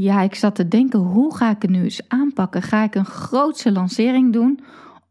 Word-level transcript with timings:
Ja, 0.00 0.20
ik 0.20 0.34
zat 0.34 0.54
te 0.54 0.68
denken, 0.68 1.00
hoe 1.00 1.36
ga 1.36 1.50
ik 1.50 1.62
het 1.62 1.70
nu 1.70 1.82
eens 1.82 2.08
aanpakken? 2.08 2.62
Ga 2.62 2.82
ik 2.82 2.94
een 2.94 3.04
grootse 3.04 3.72
lancering 3.72 4.32
doen? 4.32 4.60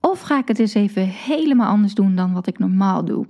Of 0.01 0.21
ga 0.21 0.37
ik 0.37 0.47
het 0.47 0.59
eens 0.59 0.73
even 0.73 1.07
helemaal 1.07 1.67
anders 1.67 1.93
doen 1.93 2.15
dan 2.15 2.33
wat 2.33 2.47
ik 2.47 2.59
normaal 2.59 3.05
doe? 3.05 3.27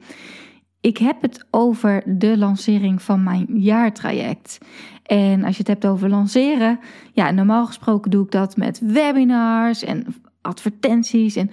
Ik 0.81 0.97
heb 0.97 1.21
het 1.21 1.47
over 1.51 2.03
de 2.05 2.37
lancering 2.37 3.01
van 3.01 3.23
mijn 3.23 3.45
jaartraject. 3.53 4.57
En 5.03 5.43
als 5.43 5.51
je 5.51 5.59
het 5.59 5.67
hebt 5.67 5.85
over 5.85 6.09
lanceren, 6.09 6.79
ja, 7.13 7.31
normaal 7.31 7.65
gesproken 7.65 8.11
doe 8.11 8.23
ik 8.23 8.31
dat 8.31 8.57
met 8.57 8.79
webinars 8.79 9.83
en 9.83 10.05
advertenties. 10.41 11.35
En 11.35 11.51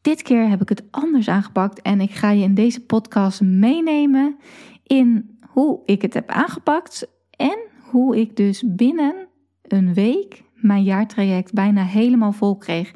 dit 0.00 0.22
keer 0.22 0.48
heb 0.48 0.60
ik 0.60 0.68
het 0.68 0.84
anders 0.90 1.28
aangepakt 1.28 1.82
en 1.82 2.00
ik 2.00 2.10
ga 2.10 2.30
je 2.30 2.42
in 2.42 2.54
deze 2.54 2.84
podcast 2.84 3.40
meenemen 3.40 4.36
in 4.82 5.38
hoe 5.40 5.80
ik 5.84 6.02
het 6.02 6.14
heb 6.14 6.28
aangepakt 6.28 7.06
en 7.36 7.58
hoe 7.90 8.20
ik 8.20 8.36
dus 8.36 8.64
binnen 8.66 9.28
een 9.72 9.94
week 9.94 10.42
mijn 10.54 10.82
jaartraject 10.82 11.52
bijna 11.52 11.84
helemaal 11.84 12.32
vol 12.32 12.56
kreeg 12.56 12.92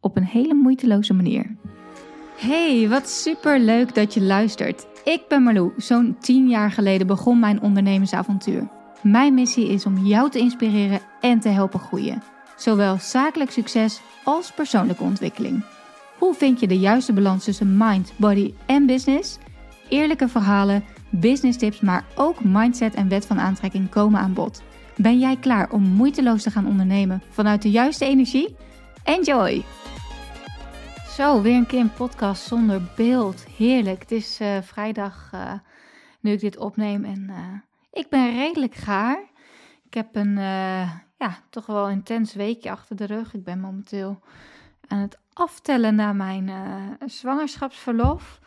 op 0.00 0.16
een 0.16 0.24
hele 0.24 0.54
moeiteloze 0.54 1.14
manier. 1.14 1.56
Hey, 2.36 2.88
wat 2.88 3.08
super 3.08 3.60
leuk 3.60 3.94
dat 3.94 4.14
je 4.14 4.22
luistert. 4.22 4.86
Ik 5.04 5.22
ben 5.28 5.42
Marlou. 5.42 5.72
Zo'n 5.76 6.16
10 6.20 6.48
jaar 6.48 6.70
geleden 6.70 7.06
begon 7.06 7.38
mijn 7.38 7.60
ondernemersavontuur. 7.60 8.68
Mijn 9.02 9.34
missie 9.34 9.68
is 9.68 9.86
om 9.86 9.98
jou 9.98 10.30
te 10.30 10.38
inspireren 10.38 11.00
en 11.20 11.40
te 11.40 11.48
helpen 11.48 11.80
groeien. 11.80 12.22
Zowel 12.56 12.98
zakelijk 12.98 13.50
succes 13.50 14.00
als 14.24 14.52
persoonlijke 14.52 15.02
ontwikkeling. 15.02 15.64
Hoe 16.18 16.34
vind 16.34 16.60
je 16.60 16.66
de 16.66 16.78
juiste 16.78 17.12
balans 17.12 17.44
tussen 17.44 17.76
mind, 17.76 18.12
body 18.16 18.54
en 18.66 18.86
business? 18.86 19.38
Eerlijke 19.88 20.28
verhalen, 20.28 20.84
business 21.10 21.58
tips, 21.58 21.80
maar 21.80 22.04
ook 22.14 22.44
mindset 22.44 22.94
en 22.94 23.08
wet 23.08 23.26
van 23.26 23.40
aantrekking 23.40 23.88
komen 23.88 24.20
aan 24.20 24.32
bod. 24.32 24.62
Ben 24.96 25.18
jij 25.18 25.36
klaar 25.36 25.70
om 25.70 25.82
moeiteloos 25.82 26.42
te 26.42 26.50
gaan 26.50 26.66
ondernemen 26.66 27.22
vanuit 27.30 27.62
de 27.62 27.70
juiste 27.70 28.04
energie? 28.04 28.56
Enjoy! 29.04 29.64
Zo, 31.08 31.42
weer 31.42 31.56
een 31.56 31.66
keer 31.66 31.80
een 31.80 31.92
podcast 31.92 32.42
zonder 32.42 32.82
beeld. 32.96 33.44
Heerlijk. 33.56 34.00
Het 34.00 34.10
is 34.12 34.40
uh, 34.40 34.58
vrijdag 34.62 35.30
uh, 35.34 35.52
nu 36.20 36.32
ik 36.32 36.40
dit 36.40 36.58
opneem 36.58 37.04
en 37.04 37.26
uh, 37.30 37.36
ik 37.92 38.08
ben 38.08 38.34
redelijk 38.36 38.74
gaar. 38.74 39.18
Ik 39.84 39.94
heb 39.94 40.16
een 40.16 40.34
ja, 41.16 41.38
toch 41.50 41.66
wel 41.66 41.88
intens 41.88 42.34
weekje 42.34 42.70
achter 42.70 42.96
de 42.96 43.04
rug. 43.04 43.34
Ik 43.34 43.44
ben 43.44 43.60
momenteel 43.60 44.20
aan 44.88 44.98
het 44.98 45.18
aftellen 45.32 45.94
naar 45.94 46.16
mijn 46.16 46.50
zwangerschapsverlof. 47.06 48.40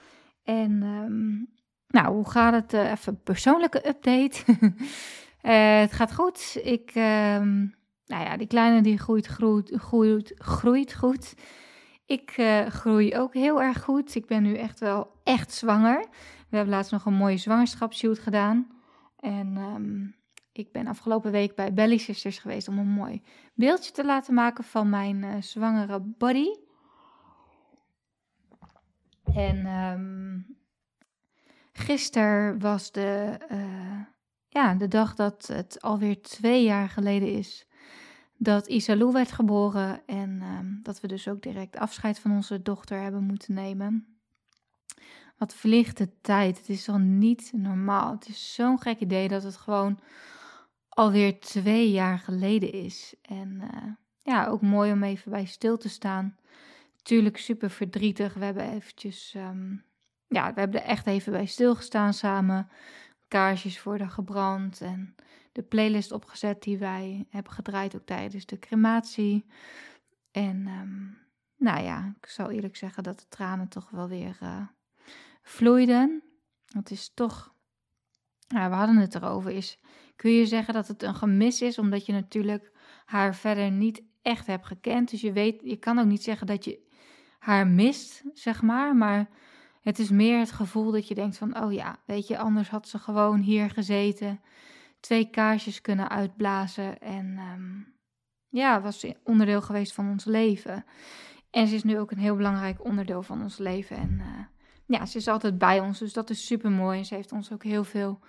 En 0.43 0.83
um, 0.83 1.49
nou, 1.87 2.13
hoe 2.13 2.29
gaat 2.29 2.53
het? 2.53 2.73
even 2.73 3.21
persoonlijke 3.21 3.87
update. 3.87 4.43
het 5.51 5.93
gaat 5.93 6.13
goed. 6.13 6.59
Ik, 6.63 6.89
um, 6.95 7.75
nou 8.05 8.23
ja, 8.23 8.37
die 8.37 8.47
kleine 8.47 8.81
die 8.81 8.97
groeit, 8.97 9.27
groeit, 9.27 9.71
groeit, 9.75 10.33
groeit 10.37 10.93
goed. 10.93 11.35
Ik 12.05 12.37
uh, 12.37 12.65
groei 12.65 13.15
ook 13.17 13.33
heel 13.33 13.61
erg 13.61 13.83
goed. 13.83 14.15
Ik 14.15 14.25
ben 14.25 14.43
nu 14.43 14.55
echt 14.55 14.79
wel 14.79 15.11
echt 15.23 15.53
zwanger. 15.53 15.99
We 16.49 16.55
hebben 16.55 16.73
laatst 16.73 16.91
nog 16.91 17.05
een 17.05 17.13
mooie 17.13 17.37
zwangerschapsshoot 17.37 18.19
gedaan. 18.19 18.67
En 19.19 19.57
um, 19.57 20.15
ik 20.51 20.71
ben 20.71 20.87
afgelopen 20.87 21.31
week 21.31 21.55
bij 21.55 21.73
Belly 21.73 21.97
Sisters 21.97 22.39
geweest 22.39 22.67
om 22.67 22.77
een 22.77 22.87
mooi 22.87 23.21
beeldje 23.53 23.91
te 23.91 24.05
laten 24.05 24.33
maken 24.33 24.63
van 24.63 24.89
mijn 24.89 25.23
uh, 25.23 25.41
zwangere 25.41 25.99
body. 25.99 26.47
En 29.33 29.65
um, 29.65 30.57
gisteren 31.71 32.59
was 32.59 32.91
de, 32.91 33.37
ja, 34.55 34.73
de 34.73 34.87
dag 34.87 35.15
dat 35.15 35.47
het 35.47 35.81
alweer 35.81 36.21
twee 36.21 36.63
jaar 36.63 36.89
geleden 36.89 37.31
is 37.31 37.67
dat 38.37 38.67
Isalou 38.67 39.11
werd 39.11 39.31
geboren 39.31 40.01
en 40.05 40.41
um, 40.41 40.79
dat 40.83 41.01
we 41.01 41.07
dus 41.07 41.27
ook 41.27 41.41
direct 41.41 41.77
afscheid 41.77 42.19
van 42.19 42.31
onze 42.31 42.61
dochter 42.61 43.01
hebben 43.01 43.23
moeten 43.23 43.53
nemen. 43.53 44.19
Wat 45.37 45.55
de 45.61 46.09
tijd? 46.21 46.57
Het 46.57 46.69
is 46.69 46.89
al 46.89 46.97
niet 46.97 47.51
normaal. 47.55 48.11
Het 48.11 48.27
is 48.27 48.53
zo'n 48.53 48.81
gek 48.81 48.99
idee 48.99 49.27
dat 49.27 49.43
het 49.43 49.55
gewoon 49.55 49.99
alweer 50.89 51.39
twee 51.39 51.91
jaar 51.91 52.19
geleden 52.19 52.71
is. 52.71 53.15
En 53.21 53.61
uh, 53.61 53.91
ja, 54.21 54.47
ook 54.47 54.61
mooi 54.61 54.91
om 54.91 55.03
even 55.03 55.31
bij 55.31 55.45
stil 55.45 55.77
te 55.77 55.89
staan. 55.89 56.37
Tuurlijk 57.01 57.37
super 57.37 57.69
verdrietig. 57.69 58.33
We 58.33 58.45
hebben 58.45 58.71
eventjes, 58.71 59.33
um, 59.37 59.83
ja, 60.27 60.53
we 60.53 60.59
hebben 60.59 60.81
er 60.81 60.87
echt 60.87 61.07
even 61.07 61.31
bij 61.31 61.45
stilgestaan 61.45 62.13
samen. 62.13 62.69
Kaarsjes 63.35 63.83
worden 63.83 64.09
gebrand 64.09 64.81
en 64.81 65.15
de 65.51 65.63
playlist 65.63 66.11
opgezet 66.11 66.63
die 66.63 66.77
wij 66.77 67.25
hebben 67.29 67.51
gedraaid 67.51 67.95
ook 67.95 68.05
tijdens 68.05 68.45
de 68.45 68.59
crematie. 68.59 69.45
En 70.31 70.67
um, 70.67 71.17
nou 71.57 71.83
ja, 71.83 72.15
ik 72.21 72.29
zou 72.29 72.53
eerlijk 72.53 72.75
zeggen 72.75 73.03
dat 73.03 73.19
de 73.19 73.25
tranen 73.29 73.67
toch 73.67 73.89
wel 73.89 74.07
weer 74.07 74.37
uh, 74.43 74.67
vloeiden. 75.41 76.23
Het 76.65 76.91
is 76.91 77.11
toch, 77.13 77.53
ja, 78.47 78.69
we 78.69 78.75
hadden 78.75 78.97
het 78.97 79.15
erover, 79.15 79.51
is, 79.51 79.79
kun 80.15 80.31
je 80.31 80.45
zeggen 80.45 80.73
dat 80.73 80.87
het 80.87 81.03
een 81.03 81.15
gemis 81.15 81.61
is, 81.61 81.77
omdat 81.77 82.05
je 82.05 82.13
natuurlijk 82.13 82.71
haar 83.05 83.35
verder 83.35 83.71
niet 83.71 84.03
echt 84.21 84.47
hebt 84.47 84.65
gekend. 84.65 85.09
Dus 85.09 85.21
je 85.21 85.31
weet, 85.31 85.61
je 85.63 85.77
kan 85.77 85.99
ook 85.99 86.05
niet 86.05 86.23
zeggen 86.23 86.47
dat 86.47 86.65
je 86.65 86.87
haar 87.39 87.67
mist, 87.67 88.23
zeg 88.33 88.61
maar, 88.61 88.95
maar 88.95 89.29
het 89.85 89.99
is 89.99 90.09
meer 90.09 90.39
het 90.39 90.51
gevoel 90.51 90.91
dat 90.91 91.07
je 91.07 91.15
denkt 91.15 91.37
van, 91.37 91.63
oh 91.63 91.73
ja, 91.73 91.97
weet 92.05 92.27
je, 92.27 92.37
anders 92.37 92.69
had 92.69 92.87
ze 92.87 92.99
gewoon 92.99 93.39
hier 93.39 93.69
gezeten 93.69 94.41
twee 94.99 95.29
kaarsjes 95.29 95.81
kunnen 95.81 96.09
uitblazen. 96.09 96.99
En 96.99 97.37
um, 97.37 97.93
ja, 98.49 98.81
was 98.81 99.05
onderdeel 99.23 99.61
geweest 99.61 99.93
van 99.93 100.09
ons 100.09 100.25
leven. 100.25 100.85
En 101.49 101.67
ze 101.67 101.75
is 101.75 101.83
nu 101.83 101.99
ook 101.99 102.11
een 102.11 102.17
heel 102.17 102.35
belangrijk 102.35 102.83
onderdeel 102.83 103.23
van 103.23 103.41
ons 103.41 103.57
leven. 103.57 103.97
En 103.97 104.19
uh, 104.19 104.45
ja, 104.85 105.05
ze 105.05 105.17
is 105.17 105.27
altijd 105.27 105.57
bij 105.57 105.79
ons, 105.79 105.99
dus 105.99 106.13
dat 106.13 106.29
is 106.29 106.45
super 106.45 106.71
mooi. 106.71 106.99
En 106.99 107.05
ze 107.05 107.15
heeft 107.15 107.31
ons 107.31 107.51
ook 107.51 107.63
heel 107.63 107.83
veel 107.83 108.19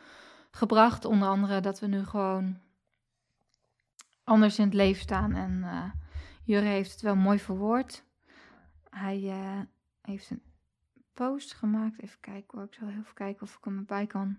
gebracht. 0.50 1.04
Onder 1.04 1.28
andere 1.28 1.60
dat 1.60 1.80
we 1.80 1.86
nu 1.86 2.04
gewoon 2.04 2.58
anders 4.24 4.58
in 4.58 4.64
het 4.64 4.74
leven 4.74 5.02
staan. 5.02 5.34
En 5.34 5.60
uh, 5.64 5.84
Jurre 6.44 6.66
heeft 6.66 6.90
het 6.90 7.00
wel 7.00 7.16
mooi 7.16 7.38
verwoord. 7.38 8.04
Hij 8.90 9.20
uh, 9.20 9.60
heeft 10.02 10.30
een 10.30 10.42
post 11.16 11.54
gemaakt. 11.54 12.02
Even 12.02 12.20
kijken 12.20 12.58
hoor. 12.58 12.66
Ik 12.66 12.74
zal 12.74 12.88
even 12.88 13.14
kijken 13.14 13.42
of 13.42 13.56
ik 13.56 13.64
hem 13.64 13.78
erbij 13.78 14.06
kan 14.06 14.36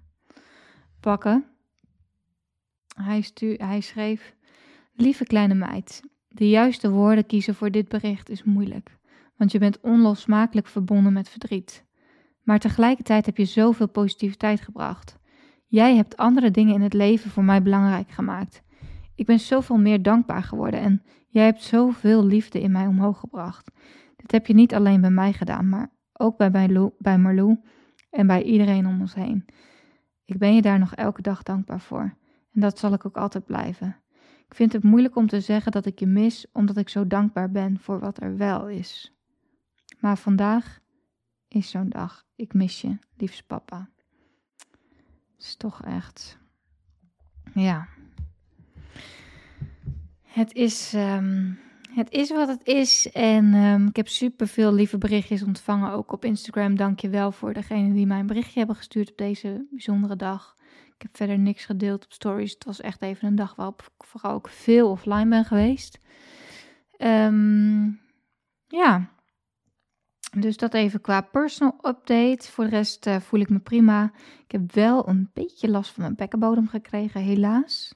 pakken. 0.99 1.45
Hij, 2.95 3.25
hij 3.57 3.81
schreef: 3.81 4.35
Lieve 4.93 5.23
kleine 5.23 5.53
meid, 5.53 6.01
de 6.27 6.49
juiste 6.49 6.89
woorden 6.89 7.25
kiezen 7.25 7.55
voor 7.55 7.71
dit 7.71 7.87
bericht 7.87 8.29
is 8.29 8.43
moeilijk, 8.43 8.97
want 9.35 9.51
je 9.51 9.59
bent 9.59 9.79
onlosmakelijk 9.81 10.67
verbonden 10.67 11.13
met 11.13 11.29
verdriet. 11.29 11.85
Maar 12.43 12.59
tegelijkertijd 12.59 13.25
heb 13.25 13.37
je 13.37 13.45
zoveel 13.45 13.87
positiviteit 13.87 14.61
gebracht. 14.61 15.17
Jij 15.65 15.95
hebt 15.95 16.17
andere 16.17 16.51
dingen 16.51 16.73
in 16.73 16.81
het 16.81 16.93
leven 16.93 17.31
voor 17.31 17.43
mij 17.43 17.61
belangrijk 17.61 18.09
gemaakt. 18.11 18.63
Ik 19.15 19.25
ben 19.25 19.39
zoveel 19.39 19.77
meer 19.77 20.01
dankbaar 20.01 20.43
geworden 20.43 20.79
en 20.79 21.03
jij 21.27 21.45
hebt 21.45 21.63
zoveel 21.63 22.25
liefde 22.25 22.61
in 22.61 22.71
mij 22.71 22.87
omhoog 22.87 23.19
gebracht. 23.19 23.71
Dit 24.15 24.31
heb 24.31 24.47
je 24.47 24.53
niet 24.53 24.73
alleen 24.73 25.01
bij 25.01 25.09
mij 25.09 25.33
gedaan, 25.33 25.69
maar 25.69 25.89
ook 26.19 26.37
bij, 26.37 26.51
bij, 26.51 26.91
bij 26.97 27.17
Marlou 27.17 27.59
en 28.09 28.27
bij 28.27 28.43
iedereen 28.43 28.87
om 28.87 29.01
ons 29.01 29.13
heen. 29.13 29.45
Ik 30.25 30.37
ben 30.37 30.55
je 30.55 30.61
daar 30.61 30.79
nog 30.79 30.95
elke 30.95 31.21
dag 31.21 31.43
dankbaar 31.43 31.81
voor. 31.81 32.17
En 32.53 32.61
dat 32.61 32.79
zal 32.79 32.93
ik 32.93 33.05
ook 33.05 33.17
altijd 33.17 33.45
blijven. 33.45 33.95
Ik 34.47 34.55
vind 34.55 34.73
het 34.73 34.83
moeilijk 34.83 35.15
om 35.15 35.27
te 35.27 35.41
zeggen 35.41 35.71
dat 35.71 35.85
ik 35.85 35.99
je 35.99 36.07
mis, 36.07 36.47
omdat 36.51 36.77
ik 36.77 36.89
zo 36.89 37.07
dankbaar 37.07 37.51
ben 37.51 37.79
voor 37.79 37.99
wat 37.99 38.21
er 38.21 38.37
wel 38.37 38.69
is. 38.69 39.13
Maar 39.99 40.17
vandaag 40.17 40.79
is 41.47 41.69
zo'n 41.69 41.89
dag. 41.89 42.25
Ik 42.35 42.53
mis 42.53 42.81
je, 42.81 42.97
liefste 43.17 43.43
papa. 43.43 43.89
Het 45.35 45.45
is 45.45 45.55
toch 45.55 45.83
echt. 45.83 46.37
Ja. 47.53 47.87
Het 50.21 50.53
is, 50.53 50.93
um, 50.93 51.59
het 51.89 52.11
is 52.11 52.29
wat 52.29 52.47
het 52.47 52.67
is. 52.67 53.11
En 53.11 53.53
um, 53.53 53.87
ik 53.87 53.95
heb 53.95 54.07
super 54.07 54.47
veel 54.47 54.73
lieve 54.73 54.97
berichtjes 54.97 55.43
ontvangen. 55.43 55.91
Ook 55.91 56.11
op 56.11 56.25
Instagram. 56.25 56.75
Dank 56.75 56.99
je 56.99 57.09
wel 57.09 57.31
voor 57.31 57.53
degene 57.53 57.93
die 57.93 58.05
mij 58.05 58.19
een 58.19 58.27
berichtje 58.27 58.57
hebben 58.57 58.75
gestuurd 58.75 59.11
op 59.11 59.17
deze 59.17 59.65
bijzondere 59.69 60.15
dag. 60.15 60.55
Ik 60.95 61.01
heb 61.01 61.17
verder 61.17 61.39
niks 61.39 61.65
gedeeld 61.65 62.05
op 62.05 62.11
stories. 62.11 62.53
Het 62.53 62.65
was 62.65 62.81
echt 62.81 63.01
even 63.01 63.27
een 63.27 63.35
dag 63.35 63.55
waarop 63.55 63.81
ik 63.81 64.05
vooral 64.05 64.31
ook 64.31 64.49
veel 64.49 64.89
offline 64.89 65.27
ben 65.27 65.45
geweest. 65.45 65.99
Um, 66.97 67.99
ja. 68.67 69.09
Dus 70.37 70.57
dat 70.57 70.73
even 70.73 71.01
qua 71.01 71.21
personal 71.21 71.79
update. 71.81 72.51
Voor 72.51 72.63
de 72.63 72.69
rest 72.69 73.07
uh, 73.07 73.19
voel 73.19 73.39
ik 73.39 73.49
me 73.49 73.59
prima. 73.59 74.11
Ik 74.43 74.51
heb 74.51 74.73
wel 74.73 75.09
een 75.09 75.29
beetje 75.33 75.69
last 75.69 75.91
van 75.91 76.03
mijn 76.03 76.15
bekkenbodem 76.15 76.67
gekregen, 76.67 77.21
helaas. 77.21 77.95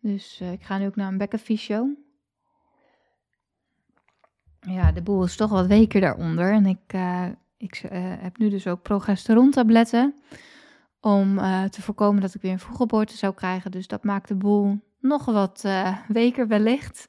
Dus 0.00 0.40
uh, 0.42 0.52
ik 0.52 0.62
ga 0.62 0.78
nu 0.78 0.86
ook 0.86 0.96
naar 0.96 1.12
een 1.12 1.18
bekkenfysio. 1.18 1.94
Ja, 4.60 4.92
de 4.92 5.02
boel 5.02 5.24
is 5.24 5.36
toch 5.36 5.50
wat 5.50 5.66
weker 5.66 6.00
daaronder. 6.00 6.52
En 6.52 6.66
ik, 6.66 6.92
uh, 6.94 7.26
ik 7.56 7.82
heb 8.20 8.38
nu 8.38 8.48
dus 8.48 8.66
ook 8.66 8.82
progesteron 8.82 9.50
tabletten 9.50 10.14
om 11.00 11.38
uh, 11.38 11.64
te 11.64 11.82
voorkomen 11.82 12.22
dat 12.22 12.34
ik 12.34 12.42
weer 12.42 12.52
een 12.52 12.58
vroeggeboorte 12.58 13.16
zou 13.16 13.34
krijgen. 13.34 13.70
Dus 13.70 13.86
dat 13.86 14.04
maakt 14.04 14.28
de 14.28 14.36
boel 14.36 14.80
nog 15.00 15.24
wat 15.24 15.64
weken 16.08 16.48
wellicht. 16.48 17.06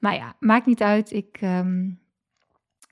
Maar 0.00 0.14
ja, 0.14 0.34
maakt 0.38 0.66
niet 0.66 0.82
uit. 0.82 1.12
Ik, 1.12 1.38
ehm, 1.40 1.90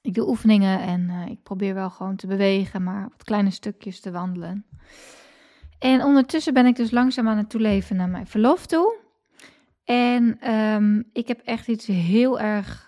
ik 0.02 0.14
doe 0.14 0.28
oefeningen 0.28 0.80
en 0.80 1.10
ik 1.28 1.42
probeer 1.42 1.74
wel 1.74 1.90
gewoon 1.90 2.16
te 2.16 2.26
bewegen, 2.26 2.82
maar 2.82 3.08
wat 3.10 3.24
kleine 3.24 3.50
stukjes 3.50 4.00
te 4.00 4.10
wandelen. 4.10 4.66
En 5.78 6.02
ondertussen 6.02 6.54
ben 6.54 6.66
ik 6.66 6.76
dus 6.76 6.90
langzaam 6.90 7.28
aan 7.28 7.36
het 7.36 7.50
toeleven 7.50 7.96
naar 7.96 8.08
mijn 8.08 8.26
verlof 8.26 8.66
toe. 8.66 8.96
En 9.84 10.52
um, 10.54 11.04
ik 11.12 11.28
heb 11.28 11.40
echt 11.40 11.68
iets 11.68 11.86
heel 11.86 12.40
erg 12.40 12.85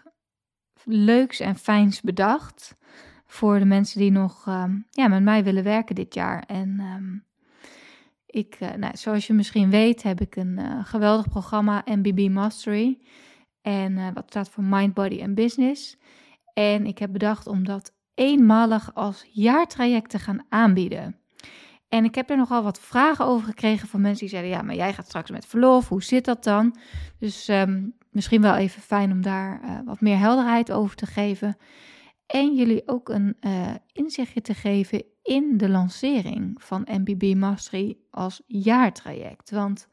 leuks 0.89 1.41
en 1.41 1.57
fijns 1.57 2.01
bedacht 2.01 2.77
voor 3.27 3.59
de 3.59 3.65
mensen 3.65 4.01
die 4.01 4.11
nog 4.11 4.47
um, 4.47 4.87
ja, 4.91 5.09
met 5.09 5.23
mij 5.23 5.45
willen 5.45 5.65
werken 5.65 5.95
dit 5.95 6.15
jaar. 6.15 6.45
En 6.47 6.81
um, 6.81 7.25
ik, 8.27 8.57
uh, 8.61 8.73
nou, 8.73 8.97
zoals 8.97 9.27
je 9.27 9.33
misschien 9.33 9.71
weet, 9.71 10.03
heb 10.03 10.21
ik 10.21 10.37
een 10.37 10.59
uh, 10.59 10.85
geweldig 10.85 11.29
programma, 11.29 11.83
MBB 11.85 12.29
Mastery. 12.31 12.99
En 13.63 13.93
uh, 13.93 14.09
wat 14.15 14.25
staat 14.27 14.49
voor 14.49 14.65
Mind, 14.65 14.95
Body 14.95 15.21
en 15.21 15.35
Business. 15.35 15.97
En 16.53 16.87
ik 16.87 16.99
heb 16.99 17.13
bedacht 17.13 17.47
om 17.47 17.65
dat 17.65 17.93
eenmalig 18.15 18.95
als 18.95 19.27
jaartraject 19.33 20.11
te 20.11 20.19
gaan 20.19 20.45
aanbieden. 20.49 21.17
En 21.89 22.05
ik 22.05 22.15
heb 22.15 22.31
er 22.31 22.37
nogal 22.37 22.63
wat 22.63 22.81
vragen 22.81 23.25
over 23.25 23.47
gekregen 23.47 23.89
van 23.89 24.01
mensen 24.01 24.21
die 24.21 24.29
zeiden: 24.29 24.51
Ja, 24.51 24.63
maar 24.63 24.75
jij 24.75 24.93
gaat 24.93 25.07
straks 25.07 25.31
met 25.31 25.47
verlof, 25.47 25.89
hoe 25.89 26.03
zit 26.03 26.25
dat 26.25 26.45
dan? 26.45 26.77
Dus 27.19 27.49
um, 27.49 27.95
misschien 28.11 28.43
wel 28.43 28.55
even 28.55 28.83
fijn 28.83 29.13
om 29.13 29.23
daar 29.23 29.61
uh, 29.65 29.79
wat 29.85 30.01
meer 30.01 30.19
helderheid 30.19 30.73
over 30.73 30.97
te 30.97 31.07
geven. 31.07 31.57
En 32.27 32.55
jullie 32.55 32.83
ook 32.87 33.09
een 33.09 33.37
uh, 33.41 33.75
inzichtje 33.93 34.41
te 34.41 34.55
geven 34.55 35.03
in 35.23 35.57
de 35.57 35.69
lancering 35.69 36.63
van 36.63 36.89
MBB 36.91 37.35
Mastery 37.35 37.97
als 38.11 38.43
jaartraject. 38.47 39.51
Want 39.51 39.89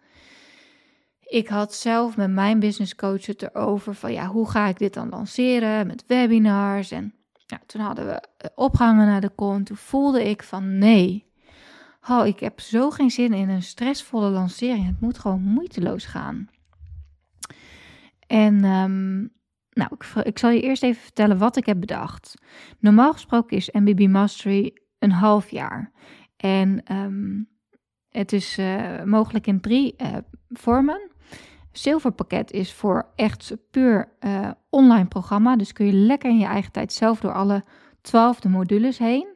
ik 1.20 1.48
had 1.48 1.74
zelf 1.74 2.18
met 2.18 2.32
mijn 2.32 2.60
business 2.60 2.96
coach 2.96 3.26
het 3.26 3.42
erover 3.42 3.96
van 3.96 4.14
ja, 4.14 4.28
hoe 4.28 4.50
ga 4.50 4.68
ik 4.68 4.78
dit 4.78 4.94
dan 4.94 5.10
lanceren 5.10 5.88
met 5.88 6.04
webinars. 6.08 6.92
En 6.92 7.14
ja, 7.46 7.60
toen 7.66 7.82
hadden 7.82 8.06
we 8.06 8.12
eh, 8.38 8.50
opgehangen 8.56 9.08
naar 9.08 9.22
de 9.22 9.30
kont. 9.30 9.66
Toen 9.66 9.78
voelde 9.78 10.24
ik 10.24 10.44
van 10.44 10.78
nee, 10.78 11.26
oh, 12.10 12.28
ik 12.28 12.40
heb 12.40 12.60
zo 12.60 12.90
geen 12.90 13.12
zin 13.12 13.34
in 13.34 13.50
een 13.50 13.64
stressvolle 13.64 14.30
lancering. 14.30 14.86
Het 14.86 15.02
moet 15.02 15.20
gewoon 15.20 15.42
moeiteloos 15.42 16.06
gaan. 16.06 16.50
En 18.36 18.64
um, 18.64 19.32
nou, 19.70 19.90
ik, 19.94 20.26
ik, 20.26 20.38
zal 20.38 20.50
je 20.50 20.62
eerst 20.62 20.84
even 20.84 21.02
vertellen 21.02 21.38
wat 21.38 21.58
ik 21.58 21.66
heb 21.66 21.80
bedacht. 21.80 22.34
Normaal 22.80 23.14
gesproken 23.14 23.58
is 23.58 23.70
MBB 23.72 24.08
Mastery 24.08 24.78
een 25.00 25.12
half 25.12 25.50
jaar. 25.50 25.92
En 26.38 26.84
um, 26.92 27.50
het 28.10 28.34
is 28.34 28.58
uh, 28.58 29.04
mogelijk 29.04 29.48
in 29.48 29.62
drie 29.62 29.96
uh, 29.98 30.18
vormen. 30.50 31.12
Zilverpakket 31.72 32.52
is 32.52 32.74
voor 32.74 33.12
echt 33.16 33.56
puur 33.72 34.10
uh, 34.20 34.52
online 34.70 35.08
programma. 35.08 35.56
Dus 35.56 35.74
kun 35.74 35.86
je 35.86 35.94
lekker 35.94 36.30
in 36.30 36.40
je 36.40 36.46
eigen 36.46 36.72
tijd 36.72 36.94
zelf 36.94 37.20
door 37.20 37.34
alle 37.34 37.64
twaalfde 38.02 38.50
modules 38.50 38.98
heen. 38.98 39.28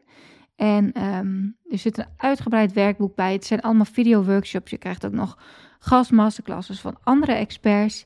En 0.56 1.04
um, 1.06 1.58
er 1.70 1.78
zit 1.78 1.98
een 1.98 2.08
uitgebreid 2.18 2.74
werkboek 2.74 3.16
bij. 3.16 3.34
Het 3.34 3.46
zijn 3.46 3.62
allemaal 3.62 3.86
video-workshops. 3.86 4.72
Je 4.72 4.78
krijgt 4.78 5.06
ook 5.06 5.12
nog 5.12 5.38
gastmasterclasses 5.80 6.82
van 6.82 6.98
andere 7.04 7.32
experts. 7.32 8.06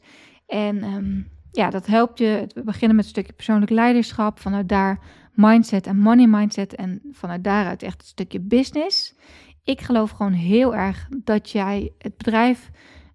En 0.53 0.83
um, 0.83 1.27
ja, 1.51 1.69
dat 1.69 1.85
helpt 1.85 2.17
je. 2.19 2.47
We 2.53 2.63
beginnen 2.63 2.95
met 2.95 3.05
een 3.05 3.11
stukje 3.11 3.33
persoonlijk 3.33 3.71
leiderschap. 3.71 4.39
Vanuit 4.39 4.69
daar 4.69 4.99
mindset 5.33 5.87
en 5.87 5.97
money 5.97 6.27
mindset. 6.27 6.75
En 6.75 7.01
vanuit 7.11 7.43
daaruit 7.43 7.83
echt 7.83 8.01
een 8.01 8.07
stukje 8.07 8.39
business. 8.39 9.15
Ik 9.63 9.81
geloof 9.81 10.11
gewoon 10.11 10.31
heel 10.31 10.75
erg 10.75 11.07
dat 11.23 11.49
jij 11.49 11.91
het 11.97 12.17
bedrijf 12.17 12.71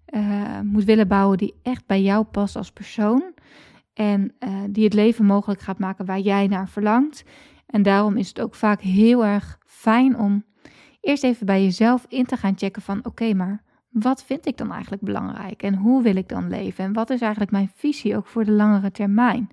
uh, 0.09 0.59
moet 0.63 0.83
willen 0.83 1.07
bouwen 1.07 1.37
die 1.37 1.55
echt 1.63 1.85
bij 1.85 2.01
jou 2.01 2.23
past 2.23 2.55
als 2.55 2.71
persoon. 2.71 3.33
En 3.93 4.33
uh, 4.39 4.59
die 4.69 4.83
het 4.83 4.93
leven 4.93 5.25
mogelijk 5.25 5.61
gaat 5.61 5.79
maken 5.79 6.05
waar 6.05 6.19
jij 6.19 6.47
naar 6.47 6.69
verlangt. 6.69 7.23
En 7.65 7.83
daarom 7.83 8.17
is 8.17 8.27
het 8.27 8.41
ook 8.41 8.55
vaak 8.55 8.81
heel 8.81 9.25
erg 9.25 9.59
fijn 9.65 10.17
om 10.17 10.45
eerst 11.01 11.23
even 11.23 11.45
bij 11.45 11.63
jezelf 11.63 12.05
in 12.07 12.25
te 12.25 12.37
gaan 12.37 12.57
checken 12.57 12.81
van 12.81 13.05
oké, 13.05 13.33
maar 13.33 13.63
wat 13.89 14.23
vind 14.23 14.45
ik 14.45 14.57
dan 14.57 14.71
eigenlijk 14.71 15.01
belangrijk 15.01 15.63
en 15.63 15.75
hoe 15.75 16.03
wil 16.03 16.15
ik 16.15 16.29
dan 16.29 16.49
leven 16.49 16.83
en 16.83 16.93
wat 16.93 17.09
is 17.09 17.21
eigenlijk 17.21 17.51
mijn 17.51 17.71
visie 17.75 18.15
ook 18.15 18.27
voor 18.27 18.45
de 18.45 18.51
langere 18.51 18.91
termijn. 18.91 19.49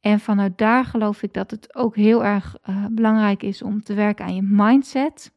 En 0.00 0.20
vanuit 0.20 0.58
daar 0.58 0.84
geloof 0.84 1.22
ik 1.22 1.32
dat 1.32 1.50
het 1.50 1.74
ook 1.74 1.96
heel 1.96 2.24
erg 2.24 2.56
uh, 2.68 2.86
belangrijk 2.90 3.42
is 3.42 3.62
om 3.62 3.82
te 3.82 3.94
werken 3.94 4.24
aan 4.24 4.34
je 4.34 4.42
mindset. 4.42 5.32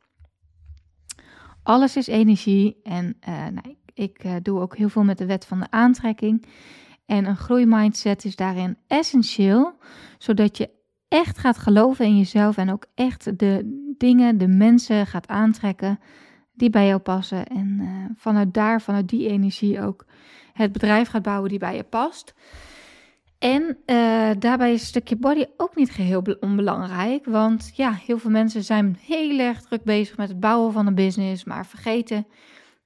Alles 1.64 1.96
is 1.96 2.08
energie 2.08 2.80
en 2.84 3.18
uh, 3.30 3.36
nou, 3.36 3.70
ik, 3.70 3.78
ik 3.94 4.24
uh, 4.24 4.36
doe 4.42 4.60
ook 4.60 4.78
heel 4.78 4.90
veel 4.90 5.04
met 5.04 5.18
de 5.18 5.26
wet 5.26 5.46
van 5.46 5.60
de 5.60 5.72
aantrekking. 5.72 6.46
En 7.06 7.26
een 7.26 7.38
groeimindset 7.38 8.26
is 8.26 8.36
daarin 8.36 8.78
essentieel, 8.88 9.74
zodat 10.18 10.58
je 10.58 10.70
echt 11.08 11.38
gaat 11.38 11.58
geloven 11.58 12.06
in 12.06 12.18
jezelf 12.18 12.58
en 12.58 12.72
ook 12.72 12.86
echt 12.96 13.40
de 13.40 13.84
dingen, 13.98 14.38
de 14.38 14.48
mensen 14.48 15.08
gaat 15.08 15.28
aantrekken 15.28 16.00
die 16.60 16.70
bij 16.70 16.88
jou 16.88 17.00
passen. 17.00 17.46
En 17.46 17.78
uh, 17.82 17.90
vanuit 18.16 18.54
daar, 18.54 18.82
vanuit 18.82 19.08
die 19.08 19.28
energie 19.28 19.82
ook 19.82 20.06
het 20.54 20.72
bedrijf 20.72 21.10
gaat 21.10 21.22
bouwen 21.22 21.50
die 21.50 21.60
bij 21.60 21.76
je 21.76 21.84
past. 21.84 22.34
En 23.40 23.62
uh, 23.86 24.30
daarbij 24.40 24.74
is 24.74 24.82
een 24.82 24.88
stukje 24.88 25.16
body 25.16 25.46
ook 25.58 25.76
niet 25.76 25.92
geheel 25.92 26.24
onbelangrijk. 26.40 27.26
Want 27.26 27.72
ja, 27.74 27.92
heel 27.92 28.18
veel 28.18 28.32
mensen 28.32 28.64
zijn 28.64 28.98
heel 29.02 29.40
erg 29.40 29.62
druk 29.62 29.84
bezig 29.84 30.18
met 30.18 30.30
het 30.30 30.40
bouwen 30.40 30.74
van 30.74 30.88
een 30.88 30.96
business, 30.96 31.44
maar 31.44 31.66
vergeten 31.66 32.28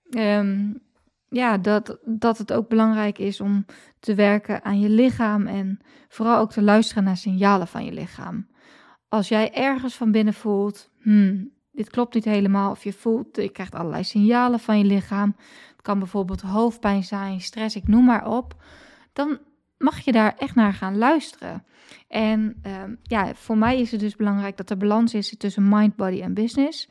um, 0.10 0.82
ja, 1.30 1.58
dat, 1.58 1.98
dat 2.06 2.38
het 2.38 2.54
ook 2.54 2.70
belangrijk 2.70 3.18
is 3.18 3.42
om 3.42 3.66
te 4.00 4.16
werken 4.16 4.64
aan 4.64 4.80
je 4.80 4.90
lichaam 4.90 5.48
en 5.48 5.80
vooral 6.08 6.38
ook 6.38 6.52
te 6.52 6.62
luisteren 6.62 7.04
naar 7.04 7.18
signalen 7.18 7.68
van 7.68 7.86
je 7.86 7.92
lichaam. 7.92 8.48
Als 9.08 9.28
jij 9.28 9.54
ergens 9.54 9.96
van 9.96 10.12
binnen 10.12 10.34
voelt, 10.34 10.90
hmm, 11.02 11.53
dit 11.74 11.90
klopt 11.90 12.14
niet 12.14 12.26
helemaal, 12.26 12.72
of 12.72 12.84
je 12.84 12.94
voelt, 12.94 13.36
je 13.36 13.50
krijgt 13.50 13.76
allerlei 13.76 14.04
signalen 14.04 14.60
van 14.60 14.78
je 14.78 14.84
lichaam. 14.84 15.36
Het 15.72 15.82
kan 15.82 16.00
bijvoorbeeld 16.00 16.42
hoofdpijn 16.42 17.04
zijn, 17.04 17.42
stress, 17.42 17.76
ik 17.76 17.88
noem 17.88 18.06
maar 18.06 18.28
op. 18.28 18.56
Dan 19.14 19.40
mag 19.78 20.00
je 20.00 20.12
daar 20.12 20.36
echt 20.38 20.56
naar 20.56 20.74
gaan 20.74 20.98
luisteren. 20.98 21.66
En 22.08 22.62
um, 22.84 23.00
ja, 23.04 23.36
voor 23.36 23.58
mij 23.58 23.80
is 23.80 23.92
het 23.92 24.00
dus 24.00 24.16
belangrijk 24.16 24.58
dat 24.58 24.70
er 24.70 24.78
balans 24.78 25.14
is 25.14 25.36
tussen 25.38 25.70
mind, 25.70 25.96
body 25.96 26.22
en 26.22 26.34
business. 26.34 26.90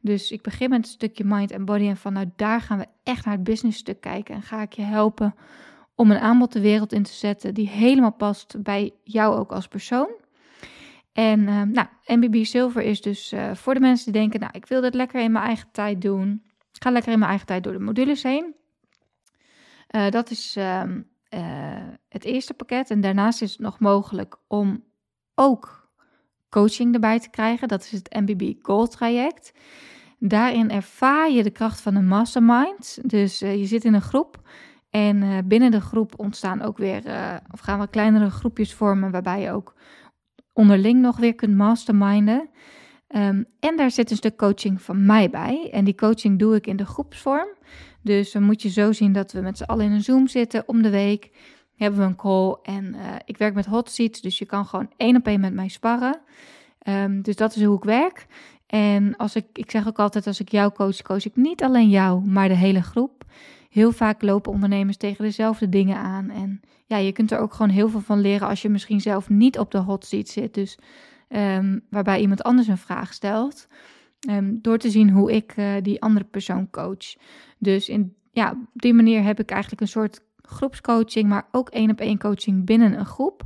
Dus 0.00 0.30
ik 0.30 0.42
begin 0.42 0.70
met 0.70 0.78
een 0.78 0.84
stukje 0.84 1.24
mind 1.24 1.50
en 1.50 1.64
body 1.64 1.88
en 1.88 1.96
vanuit 1.96 2.28
daar 2.36 2.60
gaan 2.60 2.78
we 2.78 2.86
echt 3.02 3.24
naar 3.24 3.34
het 3.34 3.44
business 3.44 3.78
stuk 3.78 4.00
kijken. 4.00 4.34
En 4.34 4.42
ga 4.42 4.62
ik 4.62 4.72
je 4.72 4.82
helpen 4.82 5.34
om 5.94 6.10
een 6.10 6.18
aanbod 6.18 6.52
de 6.52 6.60
wereld 6.60 6.92
in 6.92 7.02
te 7.02 7.12
zetten 7.12 7.54
die 7.54 7.68
helemaal 7.68 8.12
past 8.12 8.62
bij 8.62 8.92
jou 9.04 9.36
ook 9.36 9.52
als 9.52 9.68
persoon. 9.68 10.08
En 11.12 11.40
uh, 11.40 11.62
nou, 11.62 11.86
MBB 12.06 12.44
Silver 12.44 12.82
is 12.82 13.00
dus 13.00 13.32
uh, 13.32 13.54
voor 13.54 13.74
de 13.74 13.80
mensen 13.80 14.12
die 14.12 14.20
denken, 14.20 14.40
nou, 14.40 14.52
ik 14.52 14.66
wil 14.66 14.80
dit 14.80 14.94
lekker 14.94 15.20
in 15.20 15.32
mijn 15.32 15.44
eigen 15.44 15.68
tijd 15.72 16.02
doen. 16.02 16.42
Ik 16.72 16.82
ga 16.82 16.90
lekker 16.90 17.12
in 17.12 17.18
mijn 17.18 17.30
eigen 17.30 17.46
tijd 17.46 17.64
door 17.64 17.72
de 17.72 17.78
modules 17.78 18.22
heen. 18.22 18.54
Uh, 19.90 20.10
dat 20.10 20.30
is 20.30 20.56
ehm, 20.56 21.02
het 22.08 22.24
eerste 22.24 22.54
pakket. 22.54 22.90
En 22.90 23.00
daarnaast 23.00 23.42
is 23.42 23.50
het 23.50 23.60
nog 23.60 23.78
mogelijk 23.78 24.36
om 24.48 24.84
ook 25.34 25.90
coaching 26.48 26.94
erbij 26.94 27.20
te 27.20 27.30
krijgen. 27.30 27.68
Dat 27.68 27.82
is 27.82 27.90
het 27.90 28.14
MBB 28.20 28.54
Gold 28.62 28.90
traject. 28.90 29.52
Daarin 30.18 30.70
ervaar 30.70 31.30
je 31.30 31.42
de 31.42 31.50
kracht 31.50 31.80
van 31.80 31.94
een 31.94 32.06
mastermind. 32.06 32.98
Dus 33.10 33.38
je 33.38 33.66
zit 33.66 33.84
in 33.84 33.94
een 33.94 34.02
groep. 34.02 34.40
En 34.90 35.48
binnen 35.48 35.70
de 35.70 35.80
groep 35.80 36.18
ontstaan 36.18 36.62
ook 36.62 36.78
weer, 36.78 37.02
of 37.50 37.60
gaan 37.60 37.80
we 37.80 37.88
kleinere 37.88 38.30
groepjes 38.30 38.74
vormen, 38.74 39.10
waarbij 39.10 39.40
je 39.40 39.50
ook 39.50 39.74
onderling 40.52 41.00
nog 41.00 41.16
weer 41.16 41.34
kunt 41.34 41.56
masterminden. 41.56 42.48
Um, 43.08 43.46
en 43.60 43.76
daar 43.76 43.90
zit 43.90 44.10
een 44.10 44.16
stuk 44.16 44.36
coaching 44.36 44.82
van 44.82 45.06
mij 45.06 45.30
bij. 45.30 45.68
En 45.72 45.84
die 45.84 45.94
coaching 45.94 46.38
doe 46.38 46.54
ik 46.54 46.66
in 46.66 46.76
de 46.76 46.86
groepsvorm. 46.86 47.48
Dus 48.02 48.32
dan 48.32 48.42
moet 48.42 48.62
je 48.62 48.68
zo 48.68 48.92
zien 48.92 49.12
dat 49.12 49.32
we 49.32 49.40
met 49.40 49.56
z'n 49.56 49.64
allen 49.64 49.84
in 49.84 49.92
een 49.92 50.02
Zoom 50.02 50.28
zitten 50.28 50.68
om 50.68 50.82
de 50.82 50.90
week. 50.90 51.30
Hebben 51.76 52.00
we 52.00 52.06
een 52.06 52.16
call 52.16 52.56
en 52.62 52.94
uh, 52.94 53.00
ik 53.24 53.36
werk 53.36 53.54
met 53.54 53.66
hot 53.66 53.90
seats, 53.90 54.20
dus 54.20 54.38
je 54.38 54.46
kan 54.46 54.66
gewoon 54.66 54.90
één 54.96 55.16
op 55.16 55.26
één 55.26 55.40
met 55.40 55.54
mij 55.54 55.68
sparren. 55.68 56.20
Um, 56.88 57.22
dus 57.22 57.36
dat 57.36 57.56
is 57.56 57.64
hoe 57.64 57.76
ik 57.76 57.84
werk. 57.84 58.26
En 58.66 59.16
als 59.16 59.36
ik, 59.36 59.46
ik 59.52 59.70
zeg 59.70 59.88
ook 59.88 59.98
altijd, 59.98 60.26
als 60.26 60.40
ik 60.40 60.48
jou 60.48 60.72
coach, 60.72 61.02
coach 61.02 61.24
ik 61.24 61.36
niet 61.36 61.62
alleen 61.62 61.88
jou, 61.88 62.24
maar 62.24 62.48
de 62.48 62.54
hele 62.54 62.82
groep. 62.82 63.21
Heel 63.72 63.92
vaak 63.92 64.22
lopen 64.22 64.52
ondernemers 64.52 64.96
tegen 64.96 65.24
dezelfde 65.24 65.68
dingen 65.68 65.96
aan. 65.96 66.30
En 66.30 66.60
ja, 66.86 66.96
je 66.96 67.12
kunt 67.12 67.30
er 67.30 67.38
ook 67.38 67.54
gewoon 67.54 67.70
heel 67.70 67.88
veel 67.88 68.00
van 68.00 68.20
leren 68.20 68.48
als 68.48 68.62
je 68.62 68.68
misschien 68.68 69.00
zelf 69.00 69.28
niet 69.28 69.58
op 69.58 69.70
de 69.70 69.78
hot 69.78 70.06
seat 70.06 70.28
zit. 70.28 70.54
Dus 70.54 70.78
um, 71.28 71.84
waarbij 71.90 72.20
iemand 72.20 72.42
anders 72.42 72.68
een 72.68 72.78
vraag 72.78 73.12
stelt. 73.12 73.68
Um, 74.30 74.58
door 74.62 74.78
te 74.78 74.90
zien 74.90 75.10
hoe 75.10 75.32
ik 75.32 75.56
uh, 75.56 75.72
die 75.82 76.02
andere 76.02 76.24
persoon 76.24 76.70
coach. 76.70 77.16
Dus 77.58 77.88
in, 77.88 78.14
ja, 78.30 78.50
op 78.50 78.82
die 78.82 78.94
manier 78.94 79.22
heb 79.22 79.40
ik 79.40 79.50
eigenlijk 79.50 79.80
een 79.80 79.88
soort 79.88 80.20
groepscoaching, 80.42 81.28
maar 81.28 81.48
ook 81.50 81.68
één 81.68 81.90
op 81.90 82.00
één 82.00 82.18
coaching 82.18 82.64
binnen 82.64 82.98
een 82.98 83.06
groep. 83.06 83.42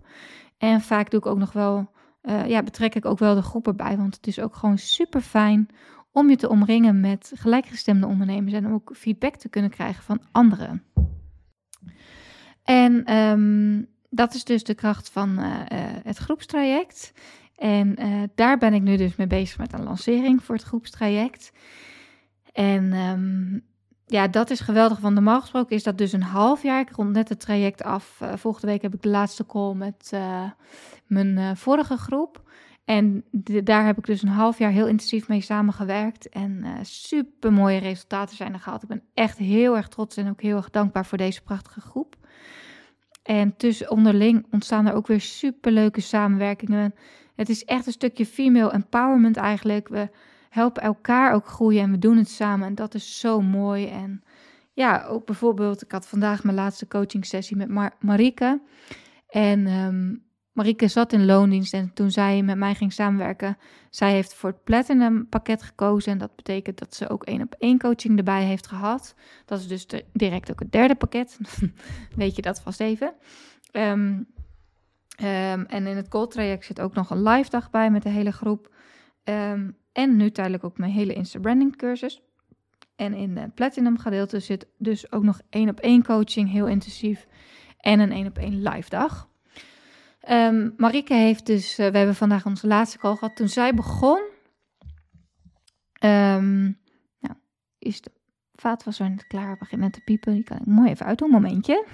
En 0.58 0.80
vaak 0.80 1.10
doe 1.10 1.20
ik 1.20 1.26
ook 1.26 1.38
nog 1.38 1.52
wel, 1.52 1.90
uh, 2.22 2.48
ja, 2.48 2.62
betrek 2.62 2.94
ik 2.94 3.04
ook 3.04 3.18
wel 3.18 3.34
de 3.34 3.42
groep 3.42 3.66
erbij. 3.66 3.96
Want 3.96 4.16
het 4.16 4.26
is 4.26 4.40
ook 4.40 4.54
gewoon 4.54 4.78
super 4.78 5.20
fijn 5.20 5.68
om 6.16 6.30
je 6.30 6.36
te 6.36 6.48
omringen 6.48 7.00
met 7.00 7.32
gelijkgestemde 7.34 8.06
ondernemers 8.06 8.52
en 8.52 8.66
om 8.66 8.72
ook 8.72 8.90
feedback 8.94 9.36
te 9.36 9.48
kunnen 9.48 9.70
krijgen 9.70 10.02
van 10.02 10.20
anderen. 10.32 10.82
En 12.62 13.04
ehm, 13.04 13.82
dat 14.10 14.34
is 14.34 14.44
dus 14.44 14.64
de 14.64 14.74
kracht 14.74 15.10
van 15.10 15.38
uh, 15.38 15.46
het 16.02 16.16
groepstraject. 16.16 17.12
En 17.56 17.96
uh, 17.98 18.22
daar 18.34 18.58
ben 18.58 18.74
ik 18.74 18.82
nu 18.82 18.96
dus 18.96 19.16
mee 19.16 19.26
bezig 19.26 19.58
met 19.58 19.72
een 19.72 19.82
lancering 19.82 20.42
voor 20.42 20.54
het 20.54 20.64
groepstraject. 20.64 21.52
En 22.52 22.92
um, 22.92 23.64
ja, 24.06 24.28
dat 24.28 24.50
is 24.50 24.60
geweldig. 24.60 24.98
Want 24.98 25.14
normaal 25.14 25.40
gesproken 25.40 25.76
is 25.76 25.82
dat 25.82 25.98
dus 25.98 26.12
een 26.12 26.22
half 26.22 26.62
jaar. 26.62 26.80
Ik 26.80 26.90
rond 26.90 27.12
net 27.12 27.28
het 27.28 27.40
traject 27.40 27.82
af. 27.82 28.20
Volgende 28.34 28.66
week 28.66 28.82
heb 28.82 28.94
ik 28.94 29.02
de 29.02 29.08
laatste 29.08 29.46
call 29.46 29.74
met 29.74 30.12
mijn 31.06 31.56
vorige 31.56 31.96
groep. 31.96 32.45
En 32.86 33.24
daar 33.64 33.86
heb 33.86 33.98
ik 33.98 34.06
dus 34.06 34.22
een 34.22 34.28
half 34.28 34.58
jaar 34.58 34.70
heel 34.70 34.86
intensief 34.86 35.28
mee 35.28 35.40
samengewerkt. 35.40 36.28
En 36.28 36.64
super 36.82 37.52
mooie 37.52 37.78
resultaten 37.78 38.36
zijn 38.36 38.52
er 38.52 38.60
gehaald. 38.60 38.82
Ik 38.82 38.88
ben 38.88 39.02
echt 39.14 39.38
heel 39.38 39.76
erg 39.76 39.88
trots 39.88 40.16
en 40.16 40.28
ook 40.28 40.42
heel 40.42 40.56
erg 40.56 40.70
dankbaar 40.70 41.06
voor 41.06 41.18
deze 41.18 41.42
prachtige 41.42 41.80
groep. 41.80 42.16
En 43.22 43.56
tussen 43.56 43.90
onderling 43.90 44.46
ontstaan 44.50 44.86
er 44.86 44.94
ook 44.94 45.06
weer 45.06 45.20
super 45.20 45.72
leuke 45.72 46.00
samenwerkingen. 46.00 46.94
Het 47.34 47.48
is 47.48 47.64
echt 47.64 47.86
een 47.86 47.92
stukje 47.92 48.26
female 48.26 48.72
empowerment 48.72 49.36
eigenlijk. 49.36 49.88
We 49.88 50.10
helpen 50.50 50.82
elkaar 50.82 51.32
ook 51.32 51.46
groeien 51.46 51.82
en 51.82 51.90
we 51.90 51.98
doen 51.98 52.16
het 52.16 52.30
samen. 52.30 52.66
En 52.66 52.74
dat 52.74 52.94
is 52.94 53.20
zo 53.20 53.40
mooi. 53.40 53.86
En 53.86 54.22
ja, 54.72 55.04
ook 55.04 55.26
bijvoorbeeld, 55.26 55.82
ik 55.82 55.92
had 55.92 56.06
vandaag 56.06 56.44
mijn 56.44 56.56
laatste 56.56 56.88
coaching 56.88 57.26
sessie 57.26 57.56
met 57.56 57.68
Mar 57.68 57.92
Marike. 58.00 58.60
En 59.28 59.66
um, 59.66 60.25
Marike 60.56 60.88
zat 60.88 61.12
in 61.12 61.24
loondienst 61.24 61.74
en 61.74 61.90
toen 61.94 62.10
zij 62.10 62.42
met 62.42 62.56
mij 62.56 62.74
ging 62.74 62.92
samenwerken, 62.92 63.58
zij 63.90 64.12
heeft 64.12 64.34
voor 64.34 64.50
het 64.50 64.64
Platinum 64.64 65.28
pakket 65.28 65.62
gekozen. 65.62 66.12
En 66.12 66.18
dat 66.18 66.36
betekent 66.36 66.78
dat 66.78 66.94
ze 66.94 67.08
ook 67.08 67.24
één 67.24 67.42
op 67.42 67.54
één 67.58 67.78
coaching 67.78 68.18
erbij 68.18 68.44
heeft 68.44 68.66
gehad. 68.66 69.14
Dat 69.44 69.58
is 69.58 69.68
dus 69.68 69.86
direct 70.12 70.50
ook 70.50 70.58
het 70.58 70.72
derde 70.72 70.94
pakket. 70.94 71.38
Weet 72.16 72.36
je 72.36 72.42
dat 72.42 72.60
vast 72.60 72.80
even. 72.80 73.14
Um, 73.72 73.82
um, 73.82 74.26
en 75.66 75.86
in 75.86 75.96
het 75.96 76.06
Gold 76.08 76.30
traject 76.30 76.64
zit 76.64 76.80
ook 76.80 76.94
nog 76.94 77.10
een 77.10 77.22
live 77.22 77.50
dag 77.50 77.70
bij 77.70 77.90
met 77.90 78.02
de 78.02 78.08
hele 78.08 78.32
groep. 78.32 78.74
Um, 79.24 79.76
en 79.92 80.16
nu 80.16 80.30
tijdelijk 80.30 80.64
ook 80.64 80.78
mijn 80.78 80.92
hele 80.92 81.14
Insta-branding 81.14 81.76
cursus. 81.76 82.22
En 82.94 83.14
in 83.14 83.36
het 83.36 83.54
Platinum 83.54 83.98
gedeelte 83.98 84.40
zit 84.40 84.66
dus 84.78 85.12
ook 85.12 85.22
nog 85.22 85.40
één 85.50 85.68
op 85.68 85.80
één 85.80 86.04
coaching, 86.04 86.50
heel 86.50 86.66
intensief. 86.66 87.26
En 87.80 88.00
een 88.00 88.12
één 88.12 88.26
op 88.26 88.38
één 88.38 88.62
live 88.62 88.88
dag. 88.90 89.28
Um, 90.30 90.74
Marike 90.76 91.14
heeft 91.14 91.46
dus, 91.46 91.78
uh, 91.78 91.88
we 91.88 91.96
hebben 91.96 92.14
vandaag 92.14 92.46
onze 92.46 92.66
laatste 92.66 92.98
call 92.98 93.16
gehad. 93.16 93.36
Toen 93.36 93.48
zij 93.48 93.74
begon, 93.74 94.20
um, 96.00 96.78
nou, 97.20 97.34
is 97.78 98.00
de 98.00 98.10
vaatwasser 98.54 99.10
net 99.10 99.26
klaar, 99.26 99.58
begint 99.58 99.80
net 99.80 99.92
te 99.92 100.00
piepen. 100.00 100.34
Die 100.34 100.44
kan 100.44 100.56
ik 100.56 100.66
mooi 100.66 100.90
even 100.90 101.06
uit 101.06 101.18
doen, 101.18 101.30
momentje. 101.30 101.84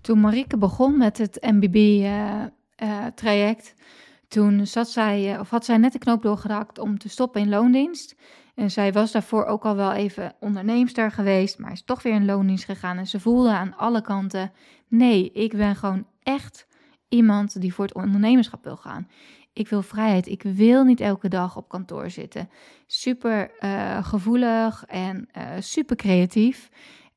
Toen 0.00 0.20
Marike 0.20 0.56
begon 0.56 0.98
met 0.98 1.18
het 1.18 1.38
MBB-traject, 1.40 3.66
uh, 3.66 3.78
uh, 3.78 3.84
toen 4.28 4.66
zat 4.66 4.90
zij, 4.90 5.34
eh, 5.34 5.40
of 5.40 5.50
had 5.50 5.64
zij 5.64 5.76
net 5.76 5.92
de 5.92 5.98
knoop 5.98 6.22
doorgeraakt 6.22 6.78
om 6.78 6.98
te 6.98 7.08
stoppen 7.08 7.40
in 7.40 7.48
loondienst. 7.48 8.16
En 8.54 8.70
zij 8.70 8.92
was 8.92 9.12
daarvoor 9.12 9.44
ook 9.44 9.64
al 9.64 9.76
wel 9.76 9.92
even 9.92 10.34
onderneemster 10.40 11.10
geweest, 11.10 11.58
maar 11.58 11.72
is 11.72 11.84
toch 11.84 12.02
weer 12.02 12.14
in 12.14 12.24
loondienst 12.24 12.64
gegaan. 12.64 12.98
En 12.98 13.06
ze 13.06 13.20
voelde 13.20 13.50
aan 13.50 13.76
alle 13.76 14.00
kanten: 14.00 14.52
nee, 14.88 15.32
ik 15.32 15.56
ben 15.56 15.76
gewoon 15.76 16.06
echt 16.28 16.66
iemand 17.08 17.60
die 17.60 17.74
voor 17.74 17.84
het 17.84 17.94
ondernemerschap 17.94 18.64
wil 18.64 18.76
gaan. 18.76 19.08
Ik 19.52 19.68
wil 19.68 19.82
vrijheid. 19.82 20.26
Ik 20.26 20.42
wil 20.42 20.84
niet 20.84 21.00
elke 21.00 21.28
dag 21.28 21.56
op 21.56 21.68
kantoor 21.68 22.10
zitten. 22.10 22.50
Super 22.86 23.50
uh, 23.60 24.04
gevoelig 24.04 24.84
en 24.84 25.28
uh, 25.36 25.42
super 25.58 25.96
creatief. 25.96 26.68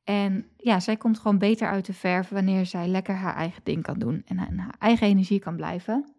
En 0.03 0.45
ja, 0.57 0.79
zij 0.79 0.97
komt 0.97 1.19
gewoon 1.19 1.37
beter 1.37 1.67
uit 1.67 1.85
de 1.85 1.93
verf 1.93 2.29
wanneer 2.29 2.65
zij 2.65 2.87
lekker 2.87 3.15
haar 3.15 3.35
eigen 3.35 3.61
ding 3.63 3.83
kan 3.83 3.99
doen 3.99 4.21
en 4.25 4.37
haar 4.37 4.75
eigen 4.79 5.07
energie 5.07 5.39
kan 5.39 5.55
blijven. 5.55 6.13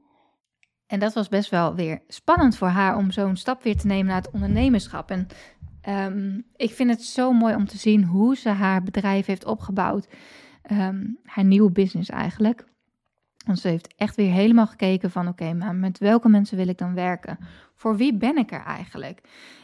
En 0.87 0.99
dat 0.99 1.15
was 1.15 1.29
best 1.29 1.51
wel 1.51 1.75
weer 1.75 2.03
spannend 2.09 2.57
voor 2.57 2.69
haar 2.69 2.97
om 2.97 3.11
zo'n 3.11 3.37
stap 3.37 3.63
weer 3.63 3.77
te 3.77 3.87
nemen 3.87 4.07
naar 4.07 4.23
het 4.23 4.31
ondernemerschap. 4.31 5.11
En 5.11 5.27
um, 5.89 6.45
ik 6.57 6.71
vind 6.71 6.91
het 6.91 7.03
zo 7.03 7.33
mooi 7.33 7.55
om 7.55 7.67
te 7.67 7.79
zien 7.79 8.05
hoe 8.05 8.37
ze 8.37 8.49
haar 8.49 8.83
bedrijf 8.83 9.27
heeft 9.27 9.45
opgebouwd. 9.45 10.09
Um, 10.71 11.19
haar 11.25 11.45
nieuwe 11.45 11.71
business 11.71 12.11
eigenlijk. 12.11 12.65
Want 13.45 13.59
ze 13.59 13.69
heeft 13.69 13.95
echt 13.97 14.17
weer 14.17 14.33
helemaal 14.33 14.67
gekeken 14.67 15.11
van 15.11 15.29
oké, 15.29 15.53
maar 15.53 15.75
met 15.75 15.99
welke 15.99 16.29
mensen 16.29 16.57
wil 16.57 16.69
ik 16.69 16.79
dan 16.79 16.95
werken? 16.95 17.39
Voor 17.75 17.97
wie 17.97 18.15
ben 18.15 18.37
ik 18.37 18.53
er 18.53 18.63
eigenlijk? 18.63 19.21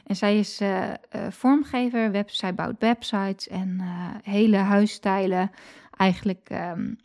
En 0.06 0.16
zij 0.16 0.38
is 0.38 0.60
uh, 0.60 0.78
uh, 0.78 0.92
vormgever, 1.30 2.10
web, 2.10 2.30
zij 2.30 2.54
bouwt 2.54 2.76
websites 2.78 3.48
en 3.48 3.78
uh, 3.80 3.86
hele 4.22 4.56
huisstijlen. 4.56 5.50
Eigenlijk 5.96 6.48
um, 6.52 6.96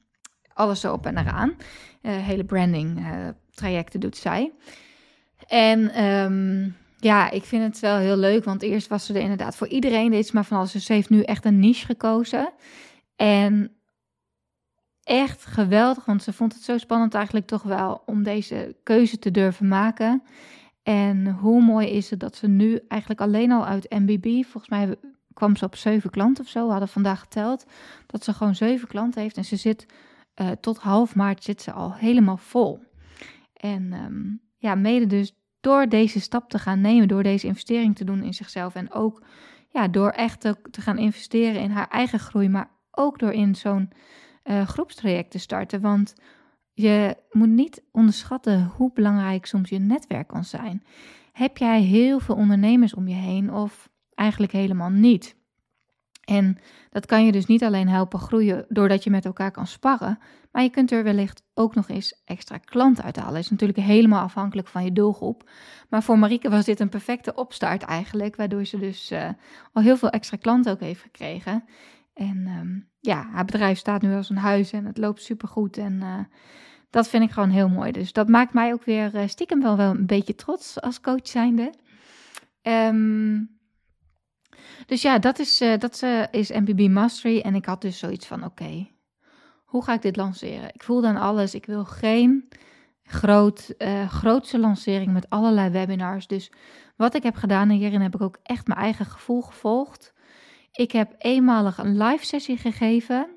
alles 0.54 0.84
erop 0.84 1.06
en 1.06 1.18
eraan. 1.18 1.56
hele 2.02 2.44
branding 2.44 3.06
trajecten 3.52 4.00
doet 4.00 4.18
zij. 4.18 4.52
En 5.48 6.04
um, 6.04 6.76
ja, 6.98 7.30
ik 7.30 7.44
vind 7.44 7.64
het 7.64 7.80
wel 7.80 7.98
heel 7.98 8.18
leuk, 8.18 8.44
want 8.44 8.62
eerst 8.62 8.88
was 8.88 9.06
ze 9.06 9.14
er 9.14 9.22
inderdaad 9.22 9.56
voor 9.56 9.68
iedereen. 9.68 10.12
Dit 10.12 10.24
is 10.24 10.32
maar 10.32 10.46
van 10.46 10.58
alles. 10.58 10.72
Dus 10.72 10.86
ze 10.86 10.94
heeft 10.94 11.10
nu 11.10 11.22
echt 11.22 11.46
een 11.46 11.60
niche 11.60 11.86
gekozen. 11.86 12.54
En 13.16 13.72
echt 15.04 15.46
geweldig, 15.46 16.06
want 16.06 16.24
ze 16.24 16.34
vond 16.34 16.54
het 16.54 16.64
zo 16.64 16.78
spannend 16.78 17.14
eigenlijk 17.14 17.48
toch 17.48 17.64
wel 17.64 18.04
om 18.06 18.24
deze 18.24 18.76
keuze 18.84 19.20
te 19.20 19.32
durven 19.32 19.68
maken. 19.68 20.24
En 20.84 21.28
hoe 21.28 21.62
mooi 21.62 21.88
is 21.88 22.10
het 22.10 22.20
dat 22.20 22.36
ze 22.36 22.48
nu 22.48 22.80
eigenlijk 22.88 23.22
alleen 23.22 23.52
al 23.52 23.66
uit 23.66 23.90
MBB, 23.90 24.44
volgens 24.44 24.70
mij 24.70 24.96
kwam 25.34 25.56
ze 25.56 25.66
op 25.66 25.76
zeven 25.76 26.10
klanten 26.10 26.44
of 26.44 26.50
zo, 26.50 26.66
we 26.66 26.72
hadden 26.72 26.90
vandaag 26.90 27.20
geteld, 27.20 27.66
dat 28.08 28.24
ze 28.24 28.34
gewoon 28.34 28.56
zeven 28.56 28.88
klanten 28.88 29.22
heeft. 29.22 29.38
En 29.38 29.46
ze 29.46 29.56
zit 29.56 29.86
uh, 30.42 30.52
tot 30.52 30.78
half 30.78 31.16
maart 31.16 31.44
zit 31.44 31.62
ze 31.62 31.72
al 31.72 31.94
helemaal 31.94 32.38
vol. 32.38 32.84
En 33.54 33.94
um, 33.94 34.42
ja, 34.58 34.76
mede 34.76 35.08
dus 35.08 35.36
door 35.60 35.90
deze 35.90 36.20
stap 36.20 36.50
te 36.50 36.60
gaan 36.60 36.82
nemen, 36.82 37.08
door 37.08 37.24
deze 37.24 37.48
investering 37.48 37.96
te 37.96 38.04
doen 38.04 38.24
in 38.24 38.34
zichzelf 38.34 38.76
en 38.76 38.92
ook 38.92 39.24
ja, 39.70 39.88
door 39.88 40.10
echt 40.10 40.40
te, 40.40 40.56
te 40.72 40.82
gaan 40.82 40.98
investeren 40.98 41.62
in 41.62 41.72
haar 41.72 41.88
eigen 41.88 42.20
groei, 42.20 42.50
maar 42.50 42.72
ook 42.92 43.20
door 43.20 43.32
in 43.32 43.56
zo'n 43.56 43.92
uh, 44.44 44.68
groepstraject 44.68 45.32
te 45.32 45.40
starten. 45.40 45.82
Want 45.82 46.14
je 46.74 47.18
moet 47.32 47.50
niet 47.50 47.84
onderschatten 47.92 48.66
hoe 48.66 48.92
belangrijk 48.94 49.46
soms 49.46 49.70
je 49.70 49.80
netwerk 49.80 50.28
kan 50.28 50.44
zijn. 50.44 50.84
Heb 51.32 51.58
jij 51.58 51.82
heel 51.82 52.20
veel 52.20 52.36
ondernemers 52.36 52.94
om 52.94 53.08
je 53.08 53.16
heen 53.16 53.54
of 53.54 53.90
eigenlijk 54.16 54.52
helemaal 54.52 54.90
niet? 54.90 55.36
En 56.24 56.58
dat 56.90 57.06
kan 57.06 57.26
je 57.26 57.32
dus 57.32 57.46
niet 57.46 57.64
alleen 57.64 57.88
helpen 57.88 58.20
groeien 58.20 58.66
doordat 58.70 59.04
je 59.04 59.10
met 59.10 59.26
elkaar 59.26 59.52
kan 59.52 59.68
sparren, 59.68 60.20
maar 60.52 60.64
je 60.64 60.70
kunt 60.70 60.92
er 60.92 61.04
wellicht 61.04 61.44
ook 61.54 61.76
nog 61.76 61.90
eens 61.90 62.22
extra 62.26 62.58
klanten 62.58 63.04
uithalen. 63.04 63.40
Is 63.40 63.50
natuurlijk 63.50 63.80
helemaal 63.80 64.24
afhankelijk 64.24 64.68
van 64.68 64.84
je 64.84 64.92
doelgroep. 64.92 65.50
Maar 65.90 66.04
voor 66.04 66.20
Marieke 66.20 66.50
was 66.50 66.66
dit 66.66 66.80
een 66.80 66.90
perfecte 66.90 67.36
opstart 67.36 67.84
eigenlijk, 67.84 68.36
waardoor 68.36 68.66
ze 68.66 68.78
dus 68.78 69.12
uh, 69.12 69.30
al 69.74 69.82
heel 69.82 69.98
veel 69.98 70.10
extra 70.10 70.38
klanten 70.38 70.72
ook 70.72 70.80
heeft 70.80 71.02
gekregen. 71.02 71.64
En 72.14 72.48
um, 72.48 72.92
ja, 73.06 73.28
haar 73.32 73.46
bedrijf 73.46 73.78
staat 73.78 74.02
nu 74.02 74.16
als 74.16 74.30
een 74.30 74.38
huis 74.38 74.72
en 74.72 74.86
het 74.86 74.98
loopt 74.98 75.22
supergoed 75.22 75.78
en 75.78 75.94
uh, 75.94 76.20
dat 76.90 77.08
vind 77.08 77.24
ik 77.24 77.32
gewoon 77.32 77.50
heel 77.50 77.70
mooi. 77.70 77.92
Dus 77.92 78.14
dat 78.14 78.28
maakt 78.28 78.54
mij 78.54 78.74
ook 78.74 78.84
weer 78.84 79.16
uh, 79.16 79.28
stiekem 79.28 79.62
wel, 79.62 79.78
wel 79.78 79.90
een 79.90 80.06
beetje 80.06 80.36
trots 80.36 80.82
als 80.82 81.02
coach 81.02 81.28
zijnde. 81.28 81.74
Um, 82.62 83.60
dus 84.86 85.02
ja, 85.02 85.20
dat 85.20 85.40
is, 85.40 85.62
uh, 85.62 85.78
dat 85.78 86.04
is 86.32 86.52
MPB 86.52 86.90
Mastery. 86.90 87.40
En 87.40 87.56
ik 87.56 87.66
had 87.66 87.82
dus 87.82 88.00
zoiets 88.00 88.28
van: 88.28 88.44
oké, 88.44 88.90
hoe 89.66 89.84
ga 89.84 89.94
ik 89.94 90.02
dit 90.02 90.16
lanceren? 90.16 90.74
Ik 90.74 90.84
voel 90.84 91.02
dan 91.02 91.16
alles. 91.16 91.56
Ik 91.56 91.66
wil 91.66 91.86
geen 91.86 92.50
groot, 93.04 93.76
grootse 94.08 94.60
lancering 94.60 95.14
met 95.14 95.30
allerlei 95.30 95.70
webinars. 95.70 96.28
Dus 96.28 96.52
wat 96.96 97.16
ik 97.16 97.24
heb 97.24 97.36
gedaan, 97.36 97.70
en 97.70 97.76
hierin 97.76 98.02
heb 98.02 98.16
ik 98.16 98.22
ook 98.22 98.40
echt 98.44 98.68
mijn 98.68 98.80
eigen 98.80 99.06
gevoel 99.06 99.42
gevolgd. 99.42 100.13
Ik 100.74 100.92
heb 100.92 101.16
eenmalig 101.18 101.78
een 101.78 101.98
live 101.98 102.26
sessie 102.26 102.58
gegeven 102.58 103.28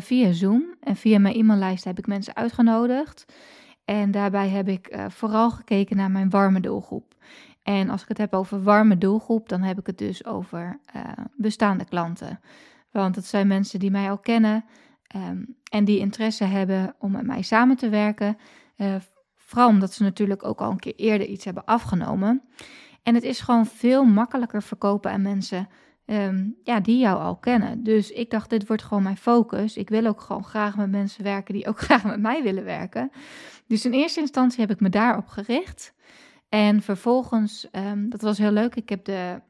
via 0.00 0.32
Zoom. 0.32 0.74
En 0.80 0.96
via 0.96 1.18
mijn 1.18 1.34
e-maillijst 1.34 1.84
heb 1.84 1.98
ik 1.98 2.06
mensen 2.06 2.36
uitgenodigd. 2.36 3.24
En 3.84 4.10
daarbij 4.10 4.48
heb 4.48 4.68
ik 4.68 4.96
vooral 5.08 5.50
gekeken 5.50 5.96
naar 5.96 6.10
mijn 6.10 6.30
warme 6.30 6.60
doelgroep. 6.60 7.14
En 7.62 7.90
als 7.90 8.02
ik 8.02 8.08
het 8.08 8.18
heb 8.18 8.34
over 8.34 8.62
warme 8.62 8.98
doelgroep, 8.98 9.48
dan 9.48 9.62
heb 9.62 9.78
ik 9.78 9.86
het 9.86 9.98
dus 9.98 10.24
over 10.24 10.80
uh, 10.96 11.02
bestaande 11.36 11.84
klanten. 11.84 12.40
Want 12.90 13.16
het 13.16 13.26
zijn 13.26 13.46
mensen 13.46 13.78
die 13.78 13.90
mij 13.90 14.10
al 14.10 14.18
kennen 14.18 14.64
um, 15.16 15.56
en 15.70 15.84
die 15.84 15.98
interesse 15.98 16.44
hebben 16.44 16.94
om 16.98 17.10
met 17.10 17.26
mij 17.26 17.42
samen 17.42 17.76
te 17.76 17.88
werken. 17.88 18.36
Uh, 18.76 18.94
vooral 19.36 19.68
omdat 19.68 19.92
ze 19.92 20.02
natuurlijk 20.02 20.44
ook 20.44 20.60
al 20.60 20.70
een 20.70 20.78
keer 20.78 20.94
eerder 20.96 21.26
iets 21.26 21.44
hebben 21.44 21.64
afgenomen. 21.64 22.42
En 23.02 23.14
het 23.14 23.24
is 23.24 23.40
gewoon 23.40 23.66
veel 23.66 24.04
makkelijker 24.04 24.62
verkopen 24.62 25.10
aan 25.10 25.22
mensen 25.22 25.68
um, 26.06 26.56
ja, 26.62 26.80
die 26.80 26.98
jou 26.98 27.20
al 27.20 27.36
kennen. 27.36 27.82
Dus 27.82 28.10
ik 28.10 28.30
dacht, 28.30 28.50
dit 28.50 28.66
wordt 28.66 28.82
gewoon 28.82 29.02
mijn 29.02 29.16
focus. 29.16 29.76
Ik 29.76 29.88
wil 29.88 30.06
ook 30.06 30.20
gewoon 30.20 30.44
graag 30.44 30.76
met 30.76 30.90
mensen 30.90 31.24
werken 31.24 31.54
die 31.54 31.66
ook 31.66 31.78
graag 31.86 32.04
met 32.04 32.20
mij 32.20 32.42
willen 32.42 32.64
werken. 32.64 33.10
Dus 33.66 33.84
in 33.84 33.92
eerste 33.92 34.20
instantie 34.20 34.60
heb 34.60 34.70
ik 34.70 34.80
me 34.80 34.88
daarop 34.88 35.26
gericht. 35.26 35.94
En 36.48 36.82
vervolgens, 36.82 37.68
um, 37.72 38.10
dat 38.10 38.22
was 38.22 38.38
heel 38.38 38.50
leuk, 38.50 38.74
ik 38.74 38.88
heb 38.88 39.04
de 39.04 39.40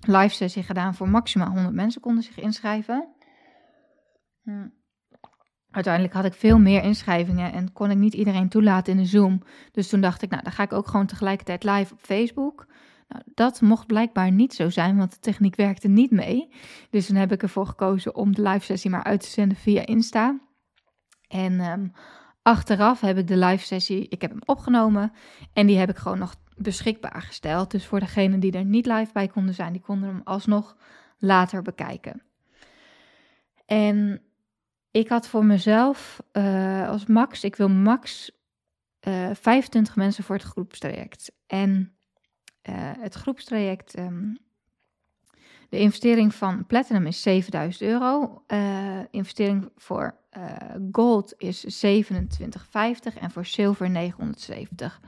live 0.00 0.34
sessie 0.34 0.62
gedaan 0.62 0.94
voor 0.94 1.08
maximaal 1.08 1.50
100 1.50 1.74
mensen 1.74 2.00
konden 2.00 2.22
zich 2.22 2.38
inschrijven. 2.38 3.08
Hm. 4.42 4.68
Uiteindelijk 5.70 6.14
had 6.14 6.24
ik 6.24 6.32
veel 6.32 6.58
meer 6.58 6.82
inschrijvingen 6.82 7.52
en 7.52 7.72
kon 7.72 7.90
ik 7.90 7.96
niet 7.96 8.14
iedereen 8.14 8.48
toelaten 8.48 8.92
in 8.92 8.98
de 8.98 9.08
Zoom. 9.08 9.42
Dus 9.72 9.88
toen 9.88 10.00
dacht 10.00 10.22
ik, 10.22 10.30
nou, 10.30 10.42
dan 10.42 10.52
ga 10.52 10.62
ik 10.62 10.72
ook 10.72 10.86
gewoon 10.86 11.06
tegelijkertijd 11.06 11.64
live 11.64 11.92
op 11.92 12.00
Facebook. 12.00 12.66
Nou, 13.08 13.22
dat 13.34 13.60
mocht 13.60 13.86
blijkbaar 13.86 14.32
niet 14.32 14.54
zo 14.54 14.70
zijn, 14.70 14.96
want 14.96 15.12
de 15.12 15.18
techniek 15.18 15.56
werkte 15.56 15.88
niet 15.88 16.10
mee. 16.10 16.48
Dus 16.90 17.06
toen 17.06 17.16
heb 17.16 17.32
ik 17.32 17.42
ervoor 17.42 17.66
gekozen 17.66 18.14
om 18.14 18.34
de 18.34 18.42
live 18.42 18.64
sessie 18.64 18.90
maar 18.90 19.04
uit 19.04 19.20
te 19.20 19.28
zenden 19.28 19.56
via 19.56 19.86
Insta. 19.86 20.40
En 21.28 21.60
ehm, 21.60 21.88
achteraf 22.42 23.00
heb 23.00 23.18
ik 23.18 23.26
de 23.26 23.36
live 23.36 23.66
sessie, 23.66 24.08
ik 24.08 24.20
heb 24.20 24.30
hem 24.30 24.42
opgenomen 24.44 25.12
en 25.52 25.66
die 25.66 25.78
heb 25.78 25.90
ik 25.90 25.96
gewoon 25.96 26.18
nog 26.18 26.34
beschikbaar 26.56 27.22
gesteld. 27.22 27.70
Dus 27.70 27.86
voor 27.86 28.00
degenen 28.00 28.40
die 28.40 28.52
er 28.52 28.64
niet 28.64 28.86
live 28.86 29.12
bij 29.12 29.28
konden 29.28 29.54
zijn, 29.54 29.72
die 29.72 29.82
konden 29.82 30.08
hem 30.08 30.20
alsnog 30.24 30.76
later 31.18 31.62
bekijken. 31.62 32.22
En 33.66 34.22
ik 34.90 35.08
had 35.08 35.28
voor 35.28 35.44
mezelf 35.44 36.22
uh, 36.32 36.88
als 36.88 37.06
max, 37.06 37.44
ik 37.44 37.56
wil 37.56 37.68
max 37.68 38.30
uh, 39.08 39.30
eh, 39.30 39.36
25 39.36 39.96
mensen 39.96 40.24
voor 40.24 40.36
het 40.36 40.44
groepstraject. 40.44 41.32
En 41.46 41.96
het 42.98 43.14
groepstraject, 43.14 43.98
um, 43.98 44.38
de 45.68 45.78
investering 45.78 46.34
van 46.34 46.66
Platinum 46.66 47.06
is 47.06 47.22
7000 47.22 47.82
euro. 47.82 48.42
investering 49.10 49.70
voor 49.76 50.18
Gold 50.92 51.34
is 51.38 51.86
27,50 51.86 53.18
en 53.20 53.30
voor 53.30 53.46
Silver 53.46 53.90
970. 53.90 55.00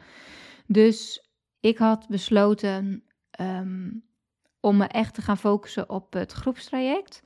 Dus 0.66 1.28
ik 1.60 1.78
had 1.78 2.08
besloten 2.08 3.02
um, 3.40 4.04
om 4.60 4.76
me 4.76 4.86
echt 4.86 5.14
te 5.14 5.22
gaan 5.22 5.38
focussen 5.38 5.90
op 5.90 6.12
het 6.12 6.32
groepstraject. 6.32 7.22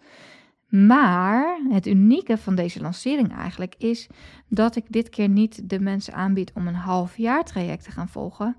Maar 0.68 1.60
het 1.68 1.87
unieke 1.87 2.38
van 2.38 2.54
deze 2.54 2.80
lancering 2.80 3.37
eigenlijk 3.37 3.75
is 3.78 4.06
dat 4.49 4.76
ik 4.76 4.84
dit 4.88 5.08
keer 5.08 5.28
niet 5.28 5.68
de 5.68 5.80
mensen 5.80 6.14
aanbied 6.14 6.52
om 6.54 6.66
een 6.66 6.75
half 6.75 7.16
jaar 7.16 7.44
traject 7.44 7.84
te 7.84 7.90
gaan 7.90 8.08
volgen, 8.08 8.56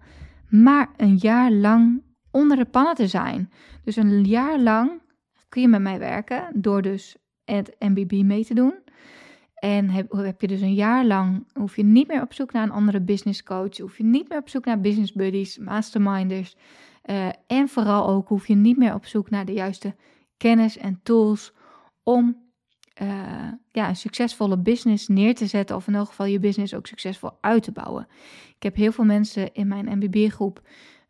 maar 0.52 0.90
een 0.98 1.16
jaar 1.16 1.52
lang 1.52 2.04
onder 2.32 2.58
de 2.58 2.66
pannen 2.66 2.96
te 2.96 3.08
zijn. 3.08 3.52
Dus 3.84 3.96
een 3.96 4.24
jaar 4.24 4.60
lang 4.60 5.02
kun 5.50 5.62
je 5.62 5.68
met 5.68 5.82
mij 5.82 6.00
werken 6.00 6.50
door 6.54 6.82
dus 6.82 7.16
het 7.44 7.76
MBB 7.80 8.12
mee 8.12 8.46
te 8.46 8.54
doen. 8.54 8.74
En 9.54 9.90
heb, 9.90 10.12
heb 10.12 10.42
je 10.42 10.48
dus 10.48 10.62
een 10.62 10.74
jaar 10.74 11.06
lang, 11.06 11.48
hoef 11.54 11.76
je 11.76 11.84
niet 11.84 12.08
meer 12.08 12.22
op 12.22 12.34
zoek 12.34 12.52
naar 12.52 12.64
een 12.64 12.72
andere 12.72 13.02
business 13.02 13.44
coach, 13.44 13.78
hoef 13.78 13.98
je 13.98 14.04
niet 14.04 14.30
meer 14.30 14.38
op 14.38 14.50
zoek 14.50 14.66
naar 14.66 14.82
business 14.82 15.14
buddies, 15.14 15.58
masterminders. 15.58 16.56
Uh, 17.06 17.30
en 17.48 17.68
vooral 17.68 18.08
ook 18.08 18.28
hoef 18.28 18.48
je 18.48 18.56
niet 18.56 18.78
meer 18.78 18.94
op 18.94 19.06
zoek 19.06 19.30
naar 19.30 19.46
de 19.46 19.54
juiste 19.54 19.96
kennis 20.38 20.78
en 20.78 21.00
tools 21.04 21.54
om 22.04 22.51
uh, 23.02 23.48
ja, 23.72 23.90
een 23.90 23.96
succesvolle 23.96 24.58
business 24.58 25.08
neer 25.08 25.36
te 25.36 25.48
zetten, 25.48 25.76
of 25.76 25.88
in 25.88 25.96
elk 25.96 26.08
geval 26.08 26.26
je 26.26 26.40
business 26.40 26.74
ook 26.74 26.88
succesvol 26.88 27.32
uit 27.42 27.64
te 27.64 27.72
bouwen. 27.72 28.08
Ik 28.56 28.64
heb 28.64 28.76
heel 28.76 28.92
veel 28.92 29.04
mensen 29.04 29.54
in 29.54 29.68
mijn 29.68 29.98
MBB-groep 29.98 30.62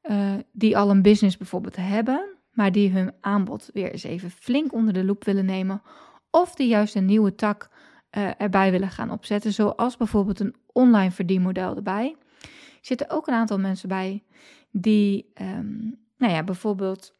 uh, 0.03 0.33
die 0.51 0.77
al 0.77 0.89
een 0.89 1.01
business 1.01 1.37
bijvoorbeeld 1.37 1.75
hebben, 1.75 2.35
maar 2.51 2.71
die 2.71 2.89
hun 2.89 3.11
aanbod 3.21 3.69
weer 3.73 3.91
eens 3.91 4.03
even 4.03 4.29
flink 4.29 4.73
onder 4.73 4.93
de 4.93 5.03
loep 5.03 5.23
willen 5.23 5.45
nemen, 5.45 5.81
of 6.29 6.55
die 6.55 6.67
juist 6.67 6.95
een 6.95 7.05
nieuwe 7.05 7.35
tak 7.35 7.69
uh, 8.17 8.29
erbij 8.37 8.71
willen 8.71 8.89
gaan 8.89 9.11
opzetten, 9.11 9.53
zoals 9.53 9.97
bijvoorbeeld 9.97 10.39
een 10.39 10.55
online 10.71 11.11
verdienmodel 11.11 11.75
erbij. 11.75 12.15
Er 12.41 12.47
zitten 12.81 13.09
ook 13.09 13.27
een 13.27 13.33
aantal 13.33 13.59
mensen 13.59 13.89
bij 13.89 14.23
die, 14.71 15.31
um, 15.41 15.99
nou 16.17 16.33
ja, 16.33 16.43
bijvoorbeeld 16.43 17.15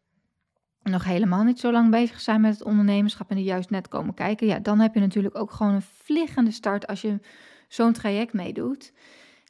nog 0.84 1.04
helemaal 1.04 1.44
niet 1.44 1.60
zo 1.60 1.72
lang 1.72 1.92
bezig 1.92 2.20
zijn 2.20 2.42
met 2.42 2.54
het 2.54 2.64
ondernemerschap 2.64 3.30
en 3.30 3.36
die 3.36 3.46
juist 3.46 3.70
net 3.70 3.88
komen 3.88 4.14
kijken, 4.14 4.48
ja, 4.48 4.60
dan 4.60 4.80
heb 4.80 4.94
je 4.94 5.00
natuurlijk 5.00 5.38
ook 5.38 5.52
gewoon 5.52 5.74
een 5.74 5.82
vliegende 5.82 6.52
start 6.52 6.88
als 6.88 7.02
je 7.02 7.20
zo'n 7.68 7.94
traject 7.94 8.34
meedoet. 8.34 8.94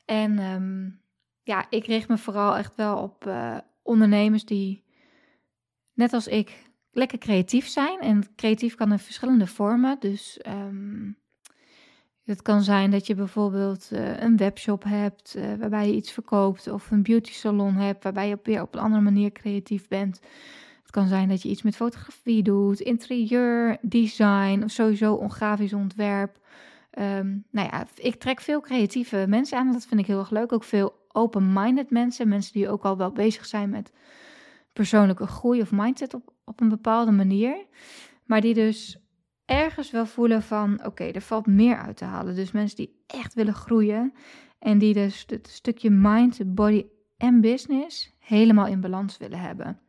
En 0.06 0.40
um, 0.40 1.02
ja, 1.44 1.66
ik 1.70 1.86
richt 1.86 2.08
me 2.08 2.18
vooral 2.18 2.58
echt 2.58 2.76
wel 2.76 2.98
op 2.98 3.26
uh, 3.28 3.58
ondernemers 3.82 4.46
die, 4.46 4.84
net 5.94 6.14
als 6.14 6.28
ik, 6.28 6.70
lekker 6.92 7.18
creatief 7.18 7.68
zijn. 7.68 8.00
En 8.00 8.36
creatief 8.36 8.76
kan 8.76 8.92
in 8.92 9.00
verschillende 9.00 9.48
vormen. 9.48 9.98
Dus 10.00 10.40
um, 10.48 11.18
het 12.24 12.42
kan 12.42 12.62
zijn 12.62 12.92
dat 12.92 13.08
je 13.08 13.16
bijvoorbeeld 13.16 13.90
uh, 13.94 14.22
een 14.22 14.38
webshop 14.38 14.84
hebt 14.84 15.36
uh, 15.38 15.54
waarbij 15.60 15.88
je 15.88 15.96
iets 15.96 16.12
verkoopt, 16.12 16.68
of 16.68 16.92
een 16.92 17.04
beauty 17.04 17.34
salon 17.34 17.76
hebt 17.76 18.04
waarbij 18.04 18.28
je 18.28 18.40
weer 18.44 18.62
op 18.62 18.76
een 18.76 18.82
andere 18.82 19.02
manier 19.02 19.32
creatief 19.32 19.88
bent. 19.88 20.20
Het 20.92 21.00
kan 21.00 21.10
zijn 21.10 21.30
dat 21.30 21.42
je 21.42 21.50
iets 21.50 21.62
met 21.62 21.76
fotografie 21.76 22.44
doet, 22.44 22.80
interieur, 22.80 23.78
design 23.82 24.62
of 24.64 24.72
sowieso 24.72 25.14
ongrafisch 25.14 25.74
ontwerp. 25.74 26.40
Um, 27.00 27.44
nou 27.50 27.68
ja, 27.68 27.88
ik 27.96 28.16
trek 28.16 28.42
veel 28.42 28.62
creatieve 28.62 29.26
mensen 29.28 29.58
aan. 29.58 29.72
Dat 29.72 29.86
vind 29.86 30.00
ik 30.00 30.06
heel 30.06 30.20
erg 30.20 30.30
leuk. 30.30 30.52
Ook 30.52 30.64
veel 30.64 31.06
open-minded 31.08 31.90
mensen. 31.90 32.28
Mensen 32.28 32.54
die 32.54 32.70
ook 32.70 32.84
al 32.84 32.98
wel 32.98 33.12
bezig 33.12 33.46
zijn 33.46 33.70
met 33.70 33.92
persoonlijke 34.74 35.28
groei 35.28 35.62
of 35.62 35.72
mindset 35.72 36.14
op, 36.14 36.34
op 36.46 36.62
een 36.62 36.70
bepaalde 36.70 37.12
manier. 37.12 37.66
Maar 38.26 38.42
die 38.42 38.54
dus 38.54 38.98
ergens 39.46 39.92
wel 39.92 40.06
voelen 40.06 40.42
van 40.42 40.86
oké, 40.86 41.04
er 41.04 41.22
valt 41.22 41.48
meer 41.48 41.78
uit 41.78 41.98
te 41.98 42.06
halen. 42.06 42.36
Dus 42.36 42.52
mensen 42.52 42.78
die 42.78 43.04
echt 43.08 43.34
willen 43.34 43.54
groeien. 43.56 44.14
En 44.60 44.78
die 44.78 44.94
dus 44.94 45.26
het 45.28 45.48
stukje 45.48 45.90
mind, 45.90 46.56
body 46.56 46.86
en 47.18 47.42
business 47.42 48.16
helemaal 48.20 48.68
in 48.68 48.82
balans 48.82 49.18
willen 49.18 49.40
hebben. 49.40 49.80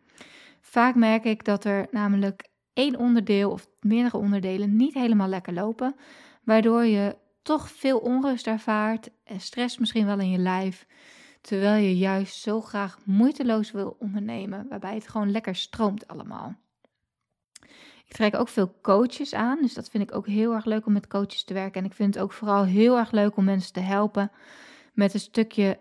Vaak 0.72 0.94
merk 0.94 1.24
ik 1.24 1.44
dat 1.44 1.64
er 1.64 1.86
namelijk 1.90 2.48
één 2.72 2.96
onderdeel 2.96 3.50
of 3.50 3.66
meerdere 3.80 4.16
onderdelen 4.16 4.76
niet 4.76 4.94
helemaal 4.94 5.28
lekker 5.28 5.52
lopen, 5.52 5.94
waardoor 6.44 6.84
je 6.84 7.16
toch 7.42 7.70
veel 7.70 7.98
onrust 7.98 8.46
ervaart 8.46 9.10
en 9.24 9.40
stress 9.40 9.78
misschien 9.78 10.06
wel 10.06 10.18
in 10.18 10.30
je 10.30 10.38
lijf, 10.38 10.86
terwijl 11.40 11.82
je 11.82 11.96
juist 11.96 12.40
zo 12.40 12.60
graag 12.60 12.98
moeiteloos 13.04 13.70
wil 13.70 13.96
ondernemen, 13.98 14.66
waarbij 14.68 14.94
het 14.94 15.08
gewoon 15.08 15.30
lekker 15.30 15.54
stroomt 15.54 16.08
allemaal. 16.08 16.54
Ik 18.06 18.12
trek 18.12 18.34
ook 18.34 18.48
veel 18.48 18.74
coaches 18.82 19.34
aan, 19.34 19.58
dus 19.60 19.74
dat 19.74 19.90
vind 19.90 20.02
ik 20.02 20.14
ook 20.14 20.26
heel 20.26 20.52
erg 20.52 20.64
leuk 20.64 20.86
om 20.86 20.92
met 20.92 21.06
coaches 21.06 21.44
te 21.44 21.54
werken. 21.54 21.80
En 21.80 21.86
ik 21.86 21.94
vind 21.94 22.14
het 22.14 22.22
ook 22.22 22.32
vooral 22.32 22.64
heel 22.64 22.98
erg 22.98 23.10
leuk 23.10 23.36
om 23.36 23.44
mensen 23.44 23.72
te 23.72 23.80
helpen 23.80 24.30
met 24.92 25.14
een 25.14 25.20
stukje 25.20 25.78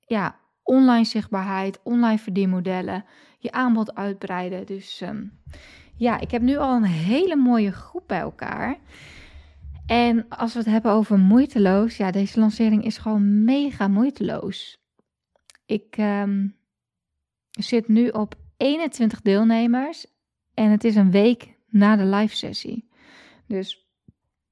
ja, 0.00 0.38
online 0.62 1.04
zichtbaarheid, 1.04 1.80
online 1.82 2.18
verdienmodellen, 2.18 3.04
je 3.38 3.52
aanbod 3.52 3.94
uitbreiden. 3.94 4.66
Dus 4.66 5.00
um, 5.00 5.38
ja, 5.96 6.20
ik 6.20 6.30
heb 6.30 6.42
nu 6.42 6.56
al 6.56 6.76
een 6.76 6.84
hele 6.84 7.36
mooie 7.36 7.72
groep 7.72 8.04
bij 8.06 8.20
elkaar. 8.20 8.78
En 9.86 10.28
als 10.28 10.52
we 10.52 10.58
het 10.58 10.68
hebben 10.68 10.92
over 10.92 11.18
moeiteloos, 11.18 11.96
ja, 11.96 12.10
deze 12.10 12.40
lancering 12.40 12.84
is 12.84 12.98
gewoon 12.98 13.44
mega 13.44 13.88
moeiteloos. 13.88 14.78
Ik 15.66 15.96
um, 15.98 16.56
zit 17.50 17.88
nu 17.88 18.08
op 18.08 18.34
21 18.56 19.20
deelnemers 19.20 20.06
en 20.54 20.70
het 20.70 20.84
is 20.84 20.94
een 20.94 21.10
week 21.10 21.56
na 21.66 21.96
de 21.96 22.04
live 22.04 22.36
sessie. 22.36 22.88
Dus 23.46 23.86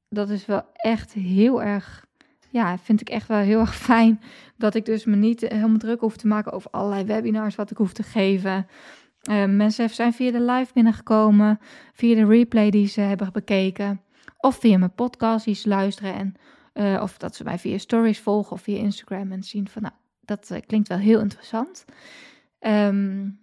dat 0.08 0.30
is 0.30 0.46
wel 0.46 0.62
echt 0.72 1.12
heel 1.12 1.62
erg 1.62 2.05
ja, 2.56 2.78
vind 2.78 3.00
ik 3.00 3.08
echt 3.08 3.28
wel 3.28 3.38
heel 3.38 3.60
erg 3.60 3.76
fijn 3.76 4.20
dat 4.56 4.74
ik 4.74 4.84
dus 4.84 5.04
me 5.04 5.16
niet 5.16 5.40
helemaal 5.40 5.78
druk 5.78 6.00
hoef 6.00 6.16
te 6.16 6.26
maken 6.26 6.52
over 6.52 6.70
allerlei 6.70 7.04
webinars 7.04 7.54
wat 7.54 7.70
ik 7.70 7.76
hoef 7.76 7.92
te 7.92 8.02
geven. 8.02 8.66
Uh, 9.30 9.44
mensen 9.44 9.90
zijn 9.90 10.12
via 10.12 10.30
de 10.30 10.40
live 10.40 10.72
binnengekomen, 10.72 11.58
via 11.92 12.14
de 12.14 12.26
replay 12.26 12.70
die 12.70 12.86
ze 12.86 13.00
hebben 13.00 13.32
bekeken, 13.32 14.00
of 14.36 14.58
via 14.58 14.78
mijn 14.78 14.94
podcast 14.94 15.44
die 15.44 15.54
ze 15.54 15.68
luisteren 15.68 16.14
en 16.14 16.34
uh, 16.74 17.02
of 17.02 17.18
dat 17.18 17.36
ze 17.36 17.44
mij 17.44 17.58
via 17.58 17.78
stories 17.78 18.20
volgen 18.20 18.52
of 18.52 18.62
via 18.62 18.78
Instagram 18.78 19.32
en 19.32 19.42
zien 19.42 19.68
van, 19.68 19.82
nou, 19.82 19.94
dat 20.20 20.50
uh, 20.52 20.58
klinkt 20.66 20.88
wel 20.88 20.98
heel 20.98 21.20
interessant. 21.20 21.84
Um, 22.60 23.40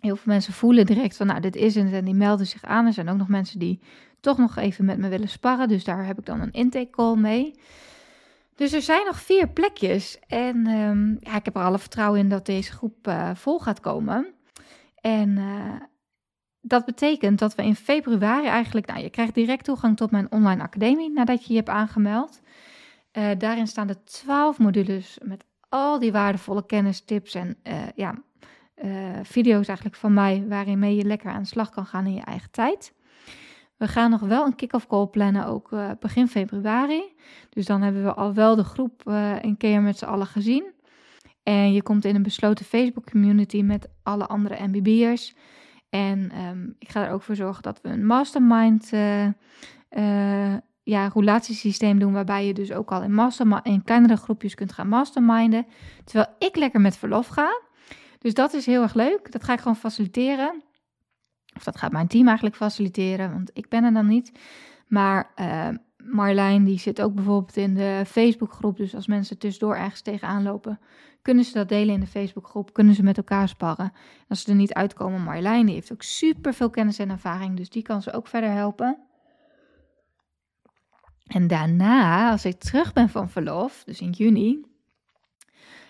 heel 0.00 0.16
veel 0.16 0.32
mensen 0.32 0.52
voelen 0.52 0.86
direct 0.86 1.16
van, 1.16 1.26
nou, 1.26 1.40
dit 1.40 1.56
is 1.56 1.74
het 1.74 1.92
en 1.92 2.04
die 2.04 2.14
melden 2.14 2.46
zich 2.46 2.64
aan. 2.64 2.86
Er 2.86 2.92
zijn 2.92 3.08
ook 3.08 3.18
nog 3.18 3.28
mensen 3.28 3.58
die 3.58 3.80
toch 4.20 4.38
nog 4.38 4.56
even 4.56 4.84
met 4.84 4.98
me 4.98 5.08
willen 5.08 5.28
sparren, 5.28 5.68
dus 5.68 5.84
daar 5.84 6.06
heb 6.06 6.18
ik 6.18 6.26
dan 6.26 6.40
een 6.40 6.52
intake 6.52 6.90
call 6.90 7.16
mee. 7.16 7.54
Dus 8.56 8.72
er 8.72 8.82
zijn 8.82 9.04
nog 9.04 9.20
vier 9.20 9.48
plekjes. 9.48 10.18
En 10.26 10.66
um, 10.66 11.16
ja, 11.20 11.36
ik 11.36 11.44
heb 11.44 11.56
er 11.56 11.62
alle 11.62 11.78
vertrouwen 11.78 12.20
in 12.20 12.28
dat 12.28 12.46
deze 12.46 12.72
groep 12.72 13.08
uh, 13.08 13.30
vol 13.34 13.58
gaat 13.58 13.80
komen. 13.80 14.34
En 15.00 15.36
uh, 15.36 15.80
dat 16.60 16.84
betekent 16.84 17.38
dat 17.38 17.54
we 17.54 17.62
in 17.62 17.74
februari 17.74 18.46
eigenlijk, 18.46 18.86
nou, 18.86 19.00
je 19.00 19.10
krijgt 19.10 19.34
direct 19.34 19.64
toegang 19.64 19.96
tot 19.96 20.10
mijn 20.10 20.32
online 20.32 20.62
academie 20.62 21.10
nadat 21.10 21.44
je 21.44 21.48
je 21.48 21.58
hebt 21.58 21.68
aangemeld. 21.68 22.40
Uh, 23.12 23.30
daarin 23.38 23.66
staan 23.66 23.86
de 23.86 24.02
twaalf 24.02 24.58
modules 24.58 25.18
met 25.22 25.44
al 25.68 25.98
die 25.98 26.12
waardevolle 26.12 26.66
kennis, 26.66 27.00
tips 27.00 27.34
en 27.34 27.56
ja, 27.94 28.14
video's 29.22 29.66
eigenlijk 29.66 29.96
van 29.96 30.14
mij, 30.14 30.44
waarin 30.48 30.94
je 30.94 31.04
lekker 31.04 31.30
aan 31.30 31.42
de 31.42 31.48
slag 31.48 31.70
kan 31.70 31.86
gaan 31.86 32.06
in 32.06 32.14
je 32.14 32.20
eigen 32.20 32.50
tijd. 32.50 32.94
We 33.76 33.88
gaan 33.88 34.10
nog 34.10 34.20
wel 34.20 34.46
een 34.46 34.54
kick-off 34.54 34.86
call 34.86 35.06
plannen, 35.06 35.46
ook 35.46 35.70
uh, 35.72 35.90
begin 36.00 36.28
februari. 36.28 37.02
Dus 37.50 37.66
dan 37.66 37.82
hebben 37.82 38.04
we 38.04 38.14
al 38.14 38.34
wel 38.34 38.56
de 38.56 38.64
groep 38.64 39.02
een 39.40 39.56
keer 39.56 39.82
met 39.82 39.98
z'n 39.98 40.04
allen 40.04 40.26
gezien. 40.26 40.74
En 41.42 41.72
je 41.72 41.82
komt 41.82 42.04
in 42.04 42.14
een 42.14 42.22
besloten 42.22 42.64
Facebook 42.64 43.10
community 43.10 43.62
met 43.62 43.88
alle 44.02 44.26
andere 44.26 44.66
MBB'ers. 44.66 45.34
En 45.90 46.38
um, 46.38 46.76
ik 46.78 46.90
ga 46.90 47.06
er 47.06 47.12
ook 47.12 47.22
voor 47.22 47.36
zorgen 47.36 47.62
dat 47.62 47.80
we 47.82 47.88
een 47.88 48.06
mastermind 48.06 48.92
uh, 48.92 49.26
ja, 50.82 51.08
roulatiesysteem 51.08 51.98
doen, 51.98 52.12
waarbij 52.12 52.46
je 52.46 52.54
dus 52.54 52.72
ook 52.72 52.92
al 52.92 53.02
in, 53.02 53.30
in 53.62 53.84
kleinere 53.84 54.16
groepjes 54.16 54.54
kunt 54.54 54.72
gaan 54.72 54.88
masterminden. 54.88 55.66
Terwijl 56.04 56.34
ik 56.38 56.56
lekker 56.56 56.80
met 56.80 56.96
verlof 56.96 57.26
ga. 57.26 57.60
Dus 58.18 58.34
dat 58.34 58.52
is 58.52 58.66
heel 58.66 58.82
erg 58.82 58.94
leuk. 58.94 59.32
Dat 59.32 59.44
ga 59.44 59.52
ik 59.52 59.58
gewoon 59.58 59.76
faciliteren. 59.76 60.62
Of 61.56 61.64
dat 61.64 61.76
gaat 61.76 61.92
mijn 61.92 62.06
team 62.06 62.26
eigenlijk 62.26 62.56
faciliteren, 62.56 63.32
want 63.32 63.50
ik 63.52 63.68
ben 63.68 63.84
er 63.84 63.92
dan 63.92 64.06
niet. 64.06 64.32
Maar 64.86 65.32
uh, 65.40 65.68
Marlijn, 65.96 66.64
die 66.64 66.78
zit 66.78 67.02
ook 67.02 67.14
bijvoorbeeld 67.14 67.56
in 67.56 67.74
de 67.74 68.02
Facebookgroep. 68.06 68.76
Dus 68.76 68.94
als 68.94 69.06
mensen 69.06 69.38
tussendoor 69.38 69.76
ergens 69.76 70.00
tegenaan 70.00 70.42
lopen, 70.42 70.80
kunnen 71.22 71.44
ze 71.44 71.52
dat 71.52 71.68
delen 71.68 71.94
in 71.94 72.00
de 72.00 72.06
Facebookgroep. 72.06 72.72
Kunnen 72.72 72.94
ze 72.94 73.02
met 73.02 73.16
elkaar 73.16 73.48
sparren. 73.48 73.92
Als 74.28 74.42
ze 74.42 74.50
er 74.50 74.56
niet 74.56 74.74
uitkomen, 74.74 75.22
Marlijn, 75.22 75.66
die 75.66 75.74
heeft 75.74 75.92
ook 75.92 76.02
super 76.02 76.54
veel 76.54 76.70
kennis 76.70 76.98
en 76.98 77.10
ervaring. 77.10 77.56
Dus 77.56 77.70
die 77.70 77.82
kan 77.82 78.02
ze 78.02 78.12
ook 78.12 78.26
verder 78.26 78.50
helpen. 78.50 78.98
En 81.26 81.46
daarna, 81.46 82.30
als 82.30 82.44
ik 82.44 82.58
terug 82.58 82.92
ben 82.92 83.08
van 83.08 83.30
verlof, 83.30 83.84
dus 83.84 84.00
in 84.00 84.10
juni, 84.10 84.64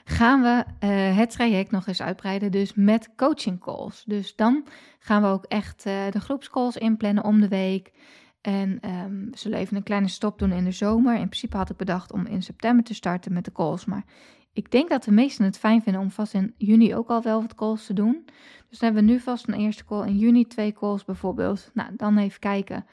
gaan 0.08 0.42
we 0.42 0.64
uh, 0.86 1.16
het 1.16 1.30
traject 1.30 1.70
nog 1.70 1.86
eens 1.86 2.02
uitbreiden, 2.02 2.50
dus 2.50 2.74
met 2.74 3.08
coaching 3.16 3.60
calls. 3.60 4.04
Dus 4.04 4.36
dan 4.36 4.66
gaan 4.98 5.22
we 5.22 5.28
ook 5.28 5.44
echt 5.44 5.86
uh, 5.86 6.10
de 6.10 6.20
groepscalls 6.20 6.76
inplannen 6.76 7.24
om 7.24 7.40
de 7.40 7.48
week. 7.48 7.92
En 8.40 8.70
um, 8.70 9.28
we 9.30 9.38
zullen 9.38 9.58
even 9.58 9.76
een 9.76 9.82
kleine 9.82 10.08
stop 10.08 10.38
doen 10.38 10.52
in 10.52 10.64
de 10.64 10.70
zomer. 10.70 11.14
In 11.14 11.28
principe 11.28 11.56
had 11.56 11.70
ik 11.70 11.76
bedacht 11.76 12.12
om 12.12 12.26
in 12.26 12.42
september 12.42 12.84
te 12.84 12.94
starten 12.94 13.32
met 13.32 13.44
de 13.44 13.52
calls. 13.52 13.84
Maar 13.84 14.04
ik 14.52 14.70
denk 14.70 14.88
dat 14.88 15.04
de 15.04 15.12
meesten 15.12 15.44
het 15.44 15.58
fijn 15.58 15.82
vinden 15.82 16.02
om 16.02 16.10
vast 16.10 16.34
in 16.34 16.54
juni 16.56 16.94
ook 16.94 17.08
al 17.08 17.22
wel 17.22 17.40
wat 17.40 17.54
calls 17.54 17.86
te 17.86 17.92
doen. 17.92 18.22
Dus 18.68 18.78
dan 18.78 18.88
hebben 18.88 19.04
we 19.04 19.12
nu 19.12 19.20
vast 19.20 19.48
een 19.48 19.54
eerste 19.54 19.84
call 19.84 20.06
in 20.06 20.18
juni, 20.18 20.46
twee 20.46 20.72
calls 20.72 21.04
bijvoorbeeld. 21.04 21.70
Nou, 21.74 21.96
dan 21.96 22.18
even 22.18 22.40
kijken 22.40 22.86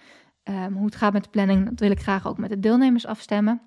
um, 0.43 0.73
hoe 0.73 0.85
het 0.85 0.95
gaat 0.95 1.13
met 1.13 1.23
de 1.23 1.29
planning. 1.29 1.69
Dat 1.69 1.79
wil 1.79 1.91
ik 1.91 2.01
graag 2.01 2.27
ook 2.27 2.37
met 2.37 2.49
de 2.49 2.59
deelnemers 2.59 3.05
afstemmen. 3.05 3.61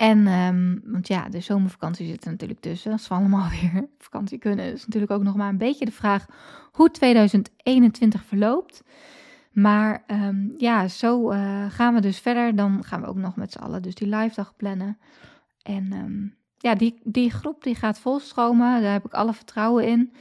En, 0.00 0.26
um, 0.26 0.80
want 0.84 1.08
ja, 1.08 1.28
de 1.28 1.40
zomervakantie 1.40 2.06
zit 2.06 2.24
er 2.24 2.30
natuurlijk 2.30 2.60
tussen. 2.60 2.92
Als 2.92 3.08
we 3.08 3.14
allemaal 3.14 3.48
weer 3.48 3.88
vakantie 3.98 4.38
kunnen, 4.38 4.72
is 4.72 4.84
natuurlijk 4.84 5.12
ook 5.12 5.22
nog 5.22 5.36
maar 5.36 5.48
een 5.48 5.58
beetje 5.58 5.84
de 5.84 5.92
vraag 5.92 6.26
hoe 6.72 6.90
2021 6.90 8.24
verloopt. 8.24 8.82
Maar 9.52 10.04
um, 10.06 10.54
ja, 10.58 10.88
zo 10.88 11.32
uh, 11.32 11.64
gaan 11.68 11.94
we 11.94 12.00
dus 12.00 12.18
verder. 12.18 12.56
Dan 12.56 12.84
gaan 12.84 13.00
we 13.00 13.06
ook 13.06 13.16
nog 13.16 13.36
met 13.36 13.52
z'n 13.52 13.58
allen 13.58 13.82
dus 13.82 13.94
die 13.94 14.08
live 14.08 14.34
dag 14.34 14.56
plannen. 14.56 14.98
En 15.62 15.92
um, 15.92 16.34
ja, 16.58 16.74
die, 16.74 17.00
die 17.04 17.30
groep 17.30 17.62
die 17.62 17.74
gaat 17.74 17.98
volstromen. 17.98 18.82
Daar 18.82 18.92
heb 18.92 19.04
ik 19.04 19.12
alle 19.12 19.32
vertrouwen 19.32 19.86
in. 19.86 20.12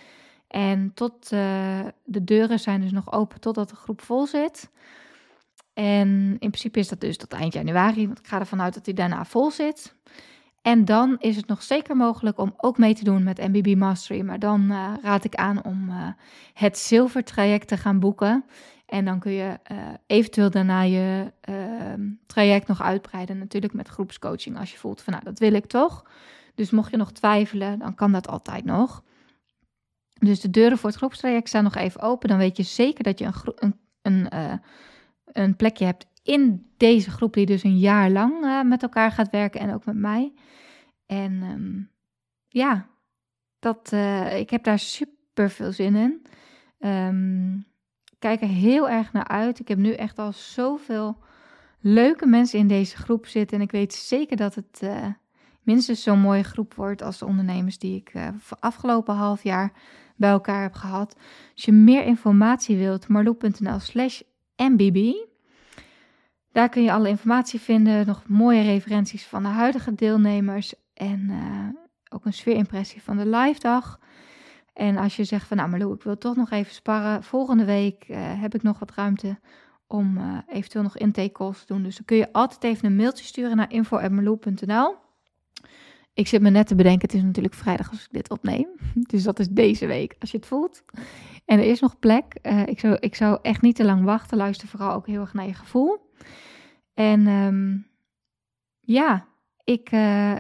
En 0.48 0.92
tot 0.94 1.32
uh, 1.32 1.80
de 2.04 2.24
deuren 2.24 2.60
zijn 2.60 2.82
dus 2.82 2.92
nog 2.92 3.12
open 3.12 3.40
totdat 3.40 3.70
de 3.70 3.76
groep 3.76 4.02
vol 4.02 4.28
zit. 4.28 4.70
En 5.74 6.36
in 6.40 6.50
principe 6.50 6.80
is 6.80 6.88
dat 6.88 7.02
dus 7.02 7.18
tot 7.18 7.34
eind 7.34 7.54
januari, 7.54 8.06
want 8.06 8.20
ik 8.20 8.28
ga 8.28 8.40
ervan 8.40 8.62
uit 8.62 8.74
dat 8.74 8.86
hij 8.86 8.94
daarna 8.94 9.26
vol 9.26 9.52
zit. 9.52 9.96
En 10.62 10.86
dan 10.86 11.16
is 11.20 11.36
het 11.36 11.48
nog 11.48 11.64
zeker 11.64 11.96
mogelijk 11.96 12.38
om 12.38 12.54
ook 12.58 12.78
mee 12.78 12.94
te 12.94 13.04
doen 13.04 13.24
met 13.24 13.48
MBB 13.48 13.76
Mastery. 13.76 14.22
Maar 14.22 14.40
dan 14.40 14.62
uh, 14.62 14.94
raad 15.02 15.24
ik 15.24 15.36
aan 15.36 15.64
om 15.64 15.90
uh, 15.90 16.08
het 16.54 16.78
zilvertraject 16.78 17.68
te 17.68 17.78
gaan 17.78 18.00
boeken. 18.00 18.46
En 18.86 19.06
dan 19.06 19.20
kun 19.20 19.32
je 19.32 19.60
uh, 19.72 19.78
eventueel 20.08 20.50
daarna 20.50 20.82
je 20.82 21.34
ehm, 21.42 22.10
traject 22.26 22.68
nog 22.68 22.82
uitbreiden. 22.82 23.38
Natuurlijk 23.38 23.74
met 23.74 23.88
groepscoaching 23.88 24.60
als 24.60 24.72
je 24.72 24.78
voelt 24.78 25.02
van 25.02 25.14
nou 25.14 25.26
dat 25.26 25.40
wil 25.40 25.54
ik 25.54 25.66
toch. 25.66 26.06
Dus 26.56 26.72
mocht 26.72 26.92
je 26.92 26.98
nog 26.98 27.12
twijfelen, 27.12 27.80
dan 27.80 27.96
kan 27.96 28.12
dat 28.12 28.28
altijd 28.28 28.66
nog. 28.66 29.04
Dus 30.14 30.40
de 30.40 30.50
deuren 30.50 30.78
voor 30.78 30.90
het 30.90 30.98
groepstraject 30.98 31.48
staan 31.48 31.64
nog 31.64 31.76
even 31.76 32.02
open. 32.02 32.30
Dan 32.30 32.38
weet 32.38 32.58
je 32.58 32.64
zeker 32.64 33.04
dat 33.04 33.20
je 33.20 33.26
een, 33.26 33.76
een, 34.02 34.36
een 34.36 34.62
een 35.32 35.56
plekje 35.56 35.86
hebt 35.86 36.08
in 36.24 36.72
deze 36.78 37.12
groep, 37.12 37.34
die 37.34 37.46
dus 37.46 37.64
een 37.64 37.80
jaar 37.80 38.10
lang 38.10 38.44
uh, 38.44 38.64
met 38.64 38.82
elkaar 38.82 39.12
gaat 39.12 39.30
werken 39.30 39.60
en 39.60 39.74
ook 39.74 39.86
met 39.86 39.96
mij. 39.96 40.34
En 41.06 41.42
um, 41.42 41.92
ja, 42.48 42.88
dat, 43.60 43.92
uh, 43.94 44.40
ik 44.40 44.50
heb 44.50 44.64
daar 44.64 44.80
super 44.80 45.50
veel 45.50 45.72
zin 45.72 45.96
in. 45.96 46.26
Um, 46.90 47.66
kijk 48.20 48.42
er 48.42 48.48
heel 48.48 48.90
erg 48.90 49.14
naar 49.14 49.28
uit. 49.28 49.60
Ik 49.60 49.68
heb 49.68 49.78
nu 49.78 49.94
echt 49.94 50.20
al 50.20 50.34
zoveel 50.34 51.18
leuke 51.80 52.26
mensen 52.26 52.60
in 52.60 52.68
deze 52.68 52.98
groep 52.98 53.26
zitten. 53.26 53.58
En 53.58 53.64
ik 53.64 53.72
weet 53.72 53.94
zeker 53.94 54.38
dat 54.38 54.56
het 54.56 54.80
uh, 54.84 55.06
minstens 55.62 56.04
zo'n 56.04 56.20
mooie 56.20 56.44
groep 56.44 56.74
wordt 56.74 57.02
als 57.02 57.18
de 57.18 57.26
ondernemers 57.26 57.78
die 57.78 57.96
ik 57.96 58.14
uh, 58.14 58.28
afgelopen 58.60 59.16
half 59.16 59.44
jaar 59.44 59.72
bij 60.16 60.30
elkaar 60.30 60.62
heb 60.62 60.74
gehad. 60.74 61.16
Als 61.56 61.66
je 61.66 61.72
meer 61.72 62.04
informatie 62.04 62.78
wilt, 62.78 63.08
marloe.nl 63.08 63.80
slash 63.80 64.22
MBB. 64.60 65.14
Daar 66.52 66.70
kun 66.70 66.84
je 66.84 66.92
alle 66.92 67.10
informatie 67.10 67.60
vinden, 67.60 68.06
nog 68.06 68.28
mooie 68.28 68.62
referenties 68.62 69.26
van 69.26 69.44
de 69.44 69.50
huidige 69.50 69.96
deelnemers 69.96 70.74
en 70.94 71.20
uh, 71.30 71.68
ook 72.10 72.26
een 72.26 72.34
sfeerimpressie 72.34 73.02
van 73.02 73.18
de 73.18 73.26
live 73.28 73.60
dag. 73.60 74.00
En 74.74 74.98
als 74.98 75.16
je 75.16 75.24
zegt 75.24 75.48
van 75.48 75.58
nou 75.58 75.70
Marlo, 75.70 75.94
ik 75.94 76.04
wil 76.04 76.18
toch 76.18 76.36
nog 76.36 76.52
even 76.52 76.74
sparren, 76.74 77.24
volgende 77.24 77.66
week 77.66 78.06
uh, 78.08 78.18
heb 78.20 78.56
ik 78.56 78.64
nog 78.64 78.80
wat 78.80 78.92
ruimte 78.92 79.40
om 79.88 80.18
uh, 80.18 80.38
eventueel 80.48 80.84
nog 80.84 80.98
intake 80.98 81.32
calls 81.32 81.60
te 81.60 81.74
doen. 81.74 81.84
Dus 81.84 81.96
dan 81.96 82.06
kun 82.06 82.18
je 82.18 82.32
altijd 82.32 82.64
even 82.64 82.86
een 82.86 82.96
mailtje 82.96 83.26
sturen 83.26 83.58
naar 83.58 83.72
info.marlo.nl. 83.72 84.96
Ik 86.20 86.28
zit 86.28 86.42
me 86.42 86.50
net 86.50 86.68
te 86.68 86.76
bedenken, 86.76 87.02
het 87.02 87.14
is 87.14 87.24
natuurlijk 87.24 87.54
vrijdag 87.54 87.90
als 87.90 88.04
ik 88.04 88.12
dit 88.12 88.30
opneem. 88.30 88.68
Dus 89.12 89.24
dat 89.24 89.40
is 89.40 89.48
deze 89.50 89.86
week, 89.86 90.16
als 90.20 90.32
je 90.32 90.38
het 90.38 90.46
voelt. 90.46 90.84
En 91.46 91.60
er 91.60 91.66
is 91.66 91.80
nog 91.80 92.00
plek. 92.00 92.40
Uh, 92.44 92.68
ik, 92.68 92.80
zou, 92.80 92.98
ik 93.00 93.16
zou 93.16 93.40
echt 93.42 93.62
niet 93.62 93.76
te 93.76 93.86
lang 93.86 94.04
wachten. 94.04 94.38
Luister 94.38 94.68
vooral 94.68 94.94
ook 94.94 95.08
heel 95.08 95.22
erg 95.22 95.34
naar 95.34 95.46
je 95.46 95.54
gevoel. 95.54 96.12
En 96.94 97.28
um, 97.28 97.88
ja, 98.80 99.28
ik, 99.64 99.92
uh, 99.92 100.36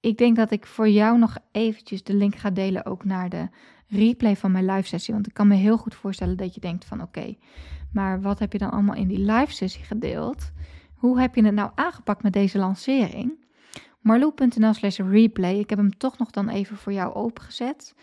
ik 0.00 0.18
denk 0.18 0.36
dat 0.36 0.50
ik 0.50 0.66
voor 0.66 0.88
jou 0.88 1.18
nog 1.18 1.38
eventjes 1.52 2.02
de 2.02 2.14
link 2.14 2.36
ga 2.36 2.50
delen 2.50 2.86
ook 2.86 3.04
naar 3.04 3.28
de 3.28 3.48
replay 3.86 4.36
van 4.36 4.52
mijn 4.52 4.66
live 4.66 4.88
sessie. 4.88 5.14
Want 5.14 5.26
ik 5.26 5.34
kan 5.34 5.48
me 5.48 5.54
heel 5.54 5.76
goed 5.76 5.94
voorstellen 5.94 6.36
dat 6.36 6.54
je 6.54 6.60
denkt 6.60 6.84
van 6.84 7.02
oké, 7.02 7.36
maar 7.92 8.20
wat 8.20 8.38
heb 8.38 8.52
je 8.52 8.58
dan 8.58 8.70
allemaal 8.70 8.96
in 8.96 9.08
die 9.08 9.32
live 9.32 9.52
sessie 9.52 9.84
gedeeld? 9.84 10.52
Hoe 10.94 11.20
heb 11.20 11.34
je 11.34 11.44
het 11.44 11.54
nou 11.54 11.70
aangepakt 11.74 12.22
met 12.22 12.32
deze 12.32 12.58
lancering? 12.58 13.44
marloe.nl 14.06 14.74
slash 14.74 14.98
replay. 14.98 15.58
Ik 15.58 15.70
heb 15.70 15.78
hem 15.78 15.96
toch 15.96 16.18
nog 16.18 16.30
dan 16.30 16.48
even 16.48 16.76
voor 16.76 16.92
jou 16.92 17.14
opengezet. 17.14 17.94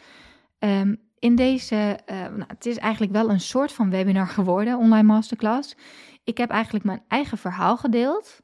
Um, 0.60 0.98
in 1.20 1.36
deze, 1.36 2.00
uh, 2.12 2.18
nou, 2.18 2.44
het 2.48 2.66
is 2.66 2.78
eigenlijk 2.78 3.12
wel 3.12 3.30
een 3.30 3.40
soort 3.40 3.72
van 3.72 3.90
webinar 3.90 4.28
geworden, 4.28 4.78
online 4.78 5.08
masterclass. 5.08 5.76
Ik 6.24 6.38
heb 6.38 6.50
eigenlijk 6.50 6.86
mijn 6.86 7.04
eigen 7.08 7.38
verhaal 7.38 7.78
gedeeld. 7.78 8.42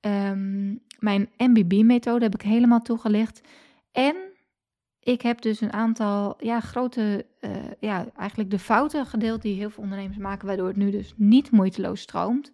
Um, 0.00 0.80
mijn 0.98 1.30
MBB-methode 1.36 2.24
heb 2.24 2.34
ik 2.34 2.42
helemaal 2.42 2.80
toegelicht. 2.80 3.40
En 3.90 4.16
ik 5.00 5.22
heb 5.22 5.40
dus 5.40 5.60
een 5.60 5.72
aantal 5.72 6.36
ja, 6.38 6.60
grote, 6.60 7.26
uh, 7.40 7.50
ja, 7.80 8.06
eigenlijk 8.16 8.50
de 8.50 8.58
fouten 8.58 9.06
gedeeld 9.06 9.42
die 9.42 9.56
heel 9.56 9.70
veel 9.70 9.82
ondernemers 9.82 10.18
maken, 10.18 10.46
waardoor 10.46 10.66
het 10.66 10.76
nu 10.76 10.90
dus 10.90 11.12
niet 11.16 11.50
moeiteloos 11.50 12.00
stroomt. 12.00 12.52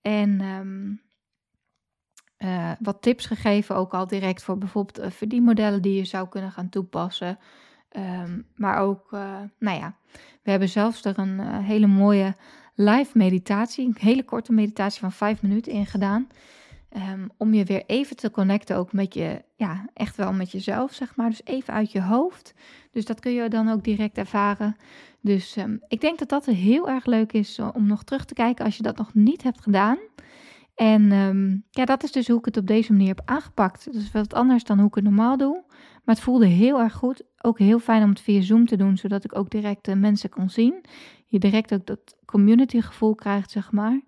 En 0.00 0.40
um, 0.40 1.00
uh, 2.44 2.70
wat 2.80 3.02
tips 3.02 3.26
gegeven, 3.26 3.76
ook 3.76 3.94
al 3.94 4.06
direct 4.06 4.42
voor 4.42 4.58
bijvoorbeeld 4.58 5.00
uh, 5.00 5.10
verdienmodellen 5.10 5.82
die 5.82 5.94
je 5.94 6.04
zou 6.04 6.28
kunnen 6.28 6.52
gaan 6.52 6.68
toepassen. 6.68 7.38
Um, 7.96 8.46
maar 8.56 8.78
ook, 8.78 9.12
uh, 9.12 9.36
nou 9.58 9.78
ja, 9.78 9.94
we 10.42 10.50
hebben 10.50 10.68
zelfs 10.68 11.04
er 11.04 11.18
een 11.18 11.40
hele 11.40 11.86
mooie 11.86 12.34
live 12.74 13.18
meditatie, 13.18 13.86
een 13.86 13.96
hele 13.98 14.24
korte 14.24 14.52
meditatie 14.52 15.00
van 15.00 15.12
vijf 15.12 15.42
minuten 15.42 15.72
in 15.72 15.86
gedaan. 15.86 16.28
Um, 16.96 17.30
om 17.36 17.54
je 17.54 17.64
weer 17.64 17.82
even 17.86 18.16
te 18.16 18.30
connecten 18.30 18.76
ook 18.76 18.92
met 18.92 19.14
je, 19.14 19.42
ja, 19.56 19.88
echt 19.94 20.16
wel 20.16 20.32
met 20.32 20.50
jezelf, 20.50 20.92
zeg 20.92 21.16
maar. 21.16 21.30
Dus 21.30 21.44
even 21.44 21.74
uit 21.74 21.92
je 21.92 22.02
hoofd. 22.02 22.54
Dus 22.90 23.04
dat 23.04 23.20
kun 23.20 23.32
je 23.32 23.48
dan 23.48 23.68
ook 23.68 23.84
direct 23.84 24.18
ervaren. 24.18 24.76
Dus 25.20 25.56
um, 25.56 25.80
ik 25.88 26.00
denk 26.00 26.18
dat 26.18 26.28
dat 26.28 26.46
heel 26.46 26.88
erg 26.88 27.06
leuk 27.06 27.32
is 27.32 27.58
om 27.58 27.86
nog 27.86 28.04
terug 28.04 28.24
te 28.24 28.34
kijken 28.34 28.64
als 28.64 28.76
je 28.76 28.82
dat 28.82 28.96
nog 28.96 29.14
niet 29.14 29.42
hebt 29.42 29.60
gedaan. 29.60 29.98
En 30.80 31.12
um, 31.12 31.64
ja, 31.70 31.84
dat 31.84 32.02
is 32.02 32.12
dus 32.12 32.28
hoe 32.28 32.38
ik 32.38 32.44
het 32.44 32.56
op 32.56 32.66
deze 32.66 32.92
manier 32.92 33.08
heb 33.08 33.22
aangepakt. 33.24 33.84
Dat 33.84 33.94
is 33.94 34.12
wat 34.12 34.34
anders 34.34 34.64
dan 34.64 34.78
hoe 34.78 34.88
ik 34.88 34.94
het 34.94 35.04
normaal 35.04 35.36
doe. 35.36 35.64
Maar 36.04 36.14
het 36.14 36.20
voelde 36.24 36.46
heel 36.46 36.80
erg 36.80 36.92
goed. 36.92 37.22
Ook 37.40 37.58
heel 37.58 37.78
fijn 37.78 38.02
om 38.02 38.08
het 38.08 38.20
via 38.20 38.40
Zoom 38.40 38.66
te 38.66 38.76
doen, 38.76 38.96
zodat 38.96 39.24
ik 39.24 39.36
ook 39.36 39.50
direct 39.50 39.84
de 39.84 39.94
mensen 39.94 40.30
kon 40.30 40.50
zien. 40.50 40.84
Je 41.26 41.38
direct 41.38 41.74
ook 41.74 41.86
dat 41.86 42.16
community 42.24 42.80
gevoel 42.80 43.14
krijgt, 43.14 43.50
zeg 43.50 43.72
maar. 43.72 44.00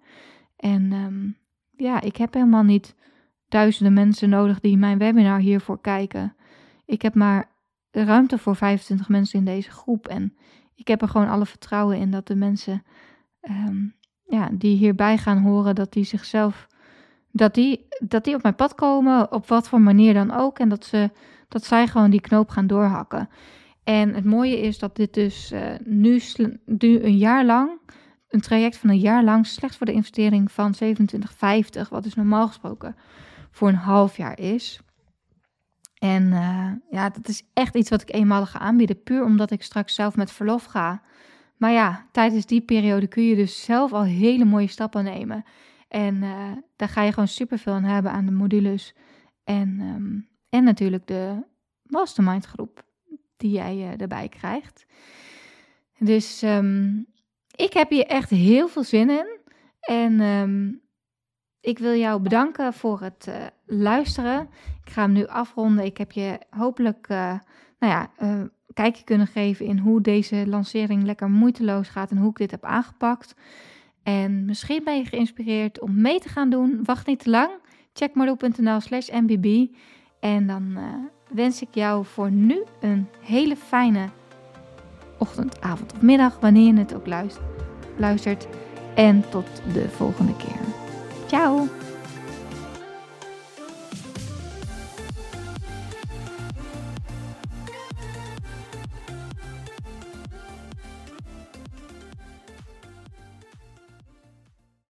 En 0.56 0.92
um, 0.92 1.36
ja, 1.76 2.00
ik 2.00 2.16
heb 2.16 2.34
helemaal 2.34 2.62
niet 2.62 2.94
duizenden 3.48 3.92
mensen 3.92 4.28
nodig 4.28 4.60
die 4.60 4.76
mijn 4.76 4.98
webinar 4.98 5.38
hiervoor 5.38 5.80
kijken. 5.80 6.36
Ik 6.84 7.02
heb 7.02 7.14
maar 7.14 7.50
ruimte 7.90 8.38
voor 8.38 8.56
25 8.56 9.08
mensen 9.08 9.38
in 9.38 9.44
deze 9.44 9.70
groep. 9.70 10.08
En 10.08 10.36
ik 10.74 10.88
heb 10.88 11.02
er 11.02 11.08
gewoon 11.08 11.28
alle 11.28 11.46
vertrouwen 11.46 11.96
in 11.98 12.10
dat 12.10 12.26
de 12.26 12.36
mensen 12.36 12.82
um, 13.40 13.94
ja, 14.24 14.48
die 14.52 14.76
hierbij 14.76 15.18
gaan 15.18 15.38
horen, 15.38 15.74
dat 15.74 15.92
die 15.92 16.04
zichzelf, 16.04 16.66
dat 17.30 17.54
die, 17.54 17.86
dat 17.98 18.24
die 18.24 18.34
op 18.34 18.42
mijn 18.42 18.54
pad 18.54 18.74
komen, 18.74 19.32
op 19.32 19.48
wat 19.48 19.68
voor 19.68 19.80
manier 19.80 20.14
dan 20.14 20.30
ook. 20.34 20.58
En 20.58 20.68
dat, 20.68 20.84
ze, 20.84 21.10
dat 21.48 21.64
zij 21.64 21.86
gewoon 21.86 22.10
die 22.10 22.20
knoop 22.20 22.48
gaan 22.48 22.66
doorhakken. 22.66 23.28
En 23.84 24.14
het 24.14 24.24
mooie 24.24 24.60
is 24.60 24.78
dat 24.78 24.96
dit 24.96 25.14
dus 25.14 25.52
nu, 25.84 26.20
nu 26.64 27.02
een 27.02 27.16
jaar 27.16 27.44
lang 27.44 27.80
een 28.32 28.40
traject 28.40 28.76
van 28.76 28.90
een 28.90 28.98
jaar 28.98 29.24
lang 29.24 29.46
slechts 29.46 29.76
voor 29.76 29.86
de 29.86 29.92
investering 29.92 30.52
van 30.52 30.74
27,50, 30.84 31.88
wat 31.90 32.02
dus 32.02 32.14
normaal 32.14 32.46
gesproken 32.46 32.96
voor 33.50 33.68
een 33.68 33.74
half 33.74 34.16
jaar 34.16 34.38
is. 34.38 34.80
En 35.98 36.32
eh, 36.32 36.70
ja, 36.90 37.10
dat 37.10 37.28
is 37.28 37.42
echt 37.54 37.74
iets 37.74 37.90
wat 37.90 38.02
ik 38.02 38.14
eenmalig 38.14 38.50
ga 38.50 38.58
aanbieden, 38.58 39.02
puur 39.02 39.24
omdat 39.24 39.50
ik 39.50 39.62
straks 39.62 39.94
zelf 39.94 40.16
met 40.16 40.32
verlof 40.32 40.64
ga. 40.64 41.02
Maar 41.62 41.72
ja, 41.72 42.06
tijdens 42.12 42.46
die 42.46 42.60
periode 42.60 43.06
kun 43.06 43.22
je 43.22 43.34
dus 43.34 43.64
zelf 43.64 43.92
al 43.92 44.02
hele 44.02 44.44
mooie 44.44 44.66
stappen 44.66 45.04
nemen. 45.04 45.44
En 45.88 46.14
uh, 46.14 46.50
daar 46.76 46.88
ga 46.88 47.02
je 47.02 47.12
gewoon 47.12 47.28
superveel 47.28 47.72
aan 47.72 47.84
hebben 47.84 48.12
aan 48.12 48.26
de 48.26 48.32
modules. 48.32 48.94
En, 49.44 49.76
ehm, 49.80 50.20
en 50.48 50.64
natuurlijk 50.64 51.06
de 51.06 51.42
mastermind 51.82 52.44
groep 52.44 52.84
die 53.36 53.50
jij 53.50 53.76
uh, 53.76 54.00
erbij 54.00 54.28
krijgt. 54.28 54.86
Dus 55.98 56.42
ehm, 56.42 56.98
ik 57.56 57.72
heb 57.72 57.90
hier 57.90 58.06
echt 58.06 58.30
heel 58.30 58.68
veel 58.68 58.84
zin 58.84 59.10
in. 59.10 59.38
En 59.80 60.20
um, 60.20 60.80
ik 61.60 61.78
wil 61.78 61.94
jou 61.94 62.20
bedanken 62.20 62.72
voor 62.72 63.00
het 63.00 63.26
uh, 63.28 63.34
luisteren. 63.66 64.48
Ik 64.84 64.92
ga 64.92 65.02
hem 65.02 65.12
nu 65.12 65.26
afronden. 65.26 65.84
Ik 65.84 65.96
heb 65.96 66.12
je 66.12 66.38
hopelijk 66.50 67.08
nou 67.78 67.92
ja, 67.92 68.10
kijkje 68.72 69.04
kunnen 69.04 69.26
geven 69.26 69.66
in 69.66 69.78
hoe 69.78 70.00
deze 70.00 70.44
lancering 70.46 71.04
lekker 71.04 71.30
moeiteloos 71.30 71.88
gaat 71.88 72.10
en 72.10 72.16
hoe 72.16 72.30
ik 72.30 72.36
dit 72.36 72.50
heb 72.50 72.64
aangepakt. 72.64 73.34
En 74.02 74.44
misschien 74.44 74.84
ben 74.84 74.96
je 74.96 75.04
geïnspireerd 75.04 75.80
om 75.80 76.00
mee 76.00 76.20
te 76.20 76.28
gaan 76.28 76.50
doen. 76.50 76.80
Wacht 76.84 77.06
niet 77.06 77.22
te 77.22 77.30
lang. 77.30 77.50
Check 77.92 78.14
slash 78.78 79.08
mbb. 79.10 79.66
En 80.20 80.46
dan 80.46 80.78
wens 81.28 81.62
ik 81.62 81.74
jou 81.74 82.04
voor 82.04 82.30
nu 82.30 82.62
een 82.80 83.06
hele 83.20 83.56
fijne 83.56 84.08
ochtend, 85.18 85.60
avond 85.60 85.92
of 85.92 86.02
middag, 86.02 86.40
wanneer 86.40 86.66
je 86.66 86.78
het 86.78 86.94
ook 86.94 87.06
luistert. 87.96 88.48
En 88.94 89.24
tot 89.30 89.46
de 89.72 89.88
volgende 89.88 90.36
keer. 90.36 90.60
Ciao! 91.26 91.68